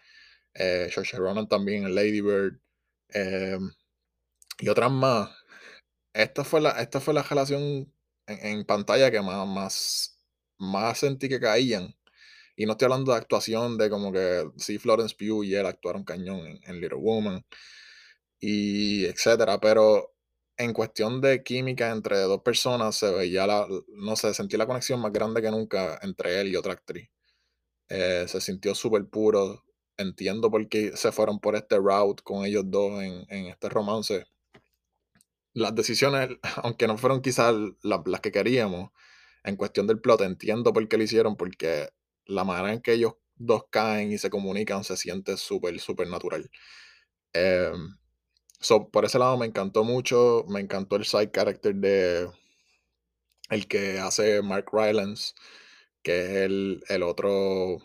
[0.54, 2.60] eh, Saoirse Ronan también en Lady Bird,
[3.14, 3.58] eh,
[4.60, 5.30] y otras más.
[6.12, 7.92] Esta fue la, esta fue la relación
[8.26, 10.22] en, en pantalla que más, más,
[10.58, 11.94] más sentí que caían.
[12.56, 16.04] Y no estoy hablando de actuación de como que sí, Florence Pugh y él actuaron
[16.04, 17.44] cañón en, en Little Woman
[18.40, 20.14] y etcétera, pero
[20.58, 25.00] en cuestión de química entre dos personas se veía la, no sé, sentí la conexión
[25.00, 27.08] más grande que nunca entre él y otra actriz.
[27.88, 29.64] Eh, se sintió súper puro.
[29.96, 34.26] Entiendo por qué se fueron por este route con ellos dos en, este romance
[35.54, 36.30] las decisiones,
[36.64, 38.90] aunque no fueron quizás la- las que queríamos,
[39.44, 41.88] en cuestión del plot, entiendo por qué lo hicieron, porque
[42.26, 46.50] la manera en que ellos dos caen y se comunican se siente súper, súper natural.
[47.32, 47.96] Em,
[48.60, 52.28] so, por ese lado me encantó mucho, me encantó el side character de
[53.50, 55.34] el que hace Mark Rylance,
[56.02, 57.78] que es el, el otro,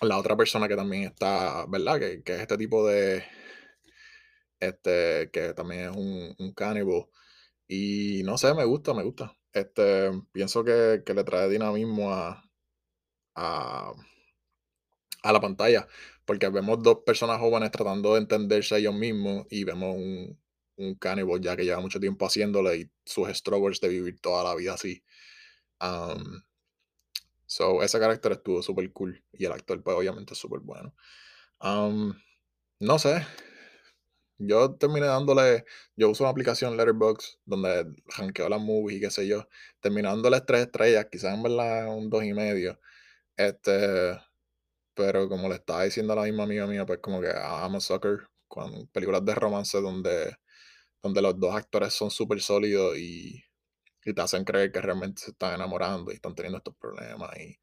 [0.00, 1.98] la otra persona que también está, ¿verdad?
[1.98, 3.24] Que, que es este tipo de,
[4.60, 7.06] este, que también es un, un cannibal.
[7.68, 9.36] Y no sé, me gusta, me gusta.
[9.52, 12.44] Este, pienso que, que le trae dinamismo a,
[13.36, 13.92] a,
[15.28, 15.86] a la pantalla,
[16.24, 20.38] porque vemos dos personas jóvenes tratando de entenderse ellos mismos y vemos un,
[20.76, 24.54] un cannibal ya que lleva mucho tiempo haciéndolo y sus struggles de vivir toda la
[24.54, 25.02] vida así.
[25.80, 26.42] Um,
[27.46, 30.94] so, ese carácter estuvo súper cool y el actor, pues, obviamente súper bueno.
[31.60, 32.14] Um,
[32.80, 33.24] no sé,
[34.38, 35.64] Yo terminé dándole,
[35.96, 37.86] yo uso una aplicación Letterboxd donde
[38.18, 39.48] rankeo las movies y qué sé yo.
[39.80, 42.78] Terminé dándole tres estrellas, quizás en verdad un dos y medio.
[43.36, 44.18] Este,
[44.96, 47.80] pero como le estaba diciendo a la misma amiga mía, pues como que I'm a
[47.80, 50.36] sucker con películas de romance donde,
[51.02, 53.44] donde los dos actores son súper sólidos y,
[54.04, 57.36] y te hacen creer que realmente se están enamorando y están teniendo estos problemas.
[57.38, 57.58] Y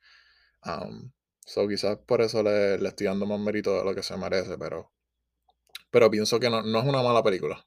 [0.65, 1.11] Um,
[1.45, 4.57] so quizás por eso le, le, estoy dando más mérito de lo que se merece,
[4.57, 4.91] pero,
[5.91, 7.65] pero pienso que no, no es una mala película.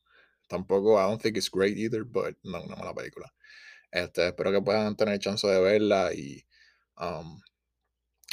[0.49, 3.33] Tampoco, I don't think it's great either, but no es una mala película.
[3.91, 6.45] Este, espero que puedan tener chance de verla y
[6.99, 7.41] um,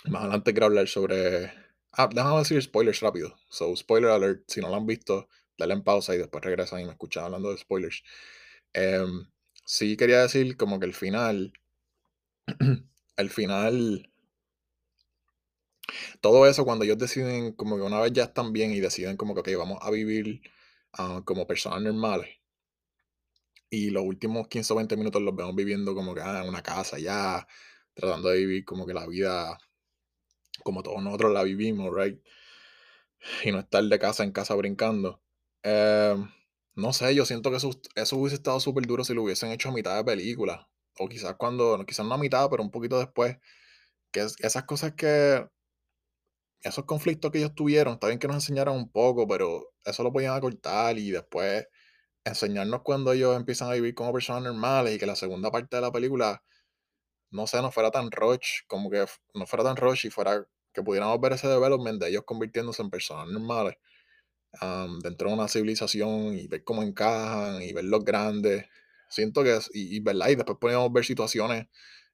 [0.09, 1.53] más adelante quiero hablar sobre...
[1.91, 3.35] Ah, déjame decir spoilers rápido.
[3.49, 6.85] So, spoiler alert, si no lo han visto, dale en pausa y después regresan y
[6.85, 8.03] me escuchan hablando de spoilers.
[8.75, 9.27] Um,
[9.65, 11.53] sí quería decir como que el final,
[13.17, 14.11] el final,
[16.21, 19.33] todo eso cuando ellos deciden como que una vez ya están bien y deciden como
[19.35, 20.41] que okay, vamos a vivir
[20.97, 22.29] uh, como personas normales.
[23.69, 26.61] Y los últimos 15 o 20 minutos los vemos viviendo como que ah, en una
[26.61, 27.47] casa ya,
[27.93, 29.57] tratando de vivir como que la vida
[30.63, 32.19] como todos nosotros la vivimos, right?
[33.43, 35.21] Y no estar de casa en casa brincando.
[35.63, 36.15] Eh,
[36.75, 39.69] no sé, yo siento que eso, eso hubiese estado súper duro si lo hubiesen hecho
[39.69, 40.69] a mitad de película.
[40.99, 43.37] O quizás cuando, quizás no a mitad, pero un poquito después.
[44.11, 45.47] Que esas cosas que.
[46.61, 50.13] Esos conflictos que ellos tuvieron, está bien que nos enseñaron un poco, pero eso lo
[50.13, 51.67] podían acortar y después
[52.25, 55.81] enseñarnos cuando ellos empiezan a vivir como personas normales y que la segunda parte de
[55.81, 56.43] la película,
[57.31, 60.83] no sé, no fuera tan rush, como que no fuera tan rush y fuera que
[60.83, 63.75] pudiéramos ver ese development de ellos convirtiéndose en personas normales
[65.01, 68.65] dentro de una civilización y ver cómo encajan y ver los grandes.
[69.09, 70.29] Siento que, y, y, ¿verdad?
[70.29, 71.67] y después podíamos ver situaciones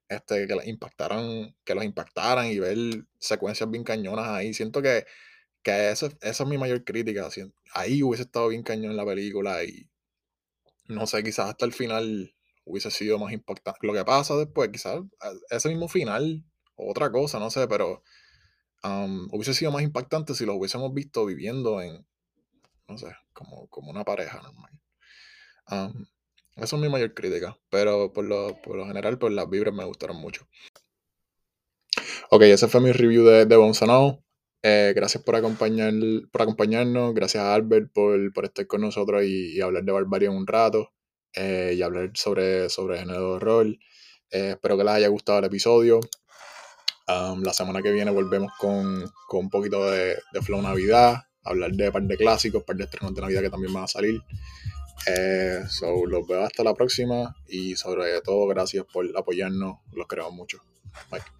[0.08, 2.78] este, que, impactaran, que los impactaran y ver
[3.18, 4.54] secuencias bien cañonas ahí.
[4.54, 5.06] Siento que,
[5.62, 7.28] que esa, esa es mi mayor crítica.
[7.74, 9.88] Ahí hubiese estado bien cañón en la película y
[10.88, 12.34] no sé, quizás hasta el final
[12.64, 13.86] hubiese sido más impactante.
[13.86, 15.00] Lo que pasa después, quizás
[15.50, 16.44] ese mismo final,
[16.74, 18.02] otra cosa, no sé, pero
[18.82, 22.06] hubiese sido más impactante si lo hubiésemos visto viviendo en,
[22.88, 26.00] no sé, como, como una pareja normal.
[26.56, 29.84] eso es mi mayor crítica, pero por lo, por lo general, pues las vibras me
[29.84, 30.46] gustaron mucho.
[32.30, 34.22] Ok, ese fue mi review de, de Bonzano.
[34.62, 35.92] Eh, gracias por, acompañar,
[36.30, 37.14] por acompañarnos.
[37.14, 40.92] Gracias a Albert por, por estar con nosotros y, hablar de Barbarie un rato.
[41.34, 43.78] Eh, y hablar sobre, sobre género de rol.
[44.30, 46.00] Eh, espero que les haya gustado el episodio.
[47.42, 51.24] La semana que viene volvemos con, con un poquito de, Flow Navidad.
[51.42, 53.88] Hablar de par de clásicos, un par de estrenos de Navidad que también van a
[53.88, 54.20] salir.
[55.68, 57.34] so, los veo hasta la próxima.
[57.48, 59.78] Y sobre todo, gracias por apoyarnos.
[59.92, 60.58] Los queremos mucho.
[61.10, 61.39] Bye.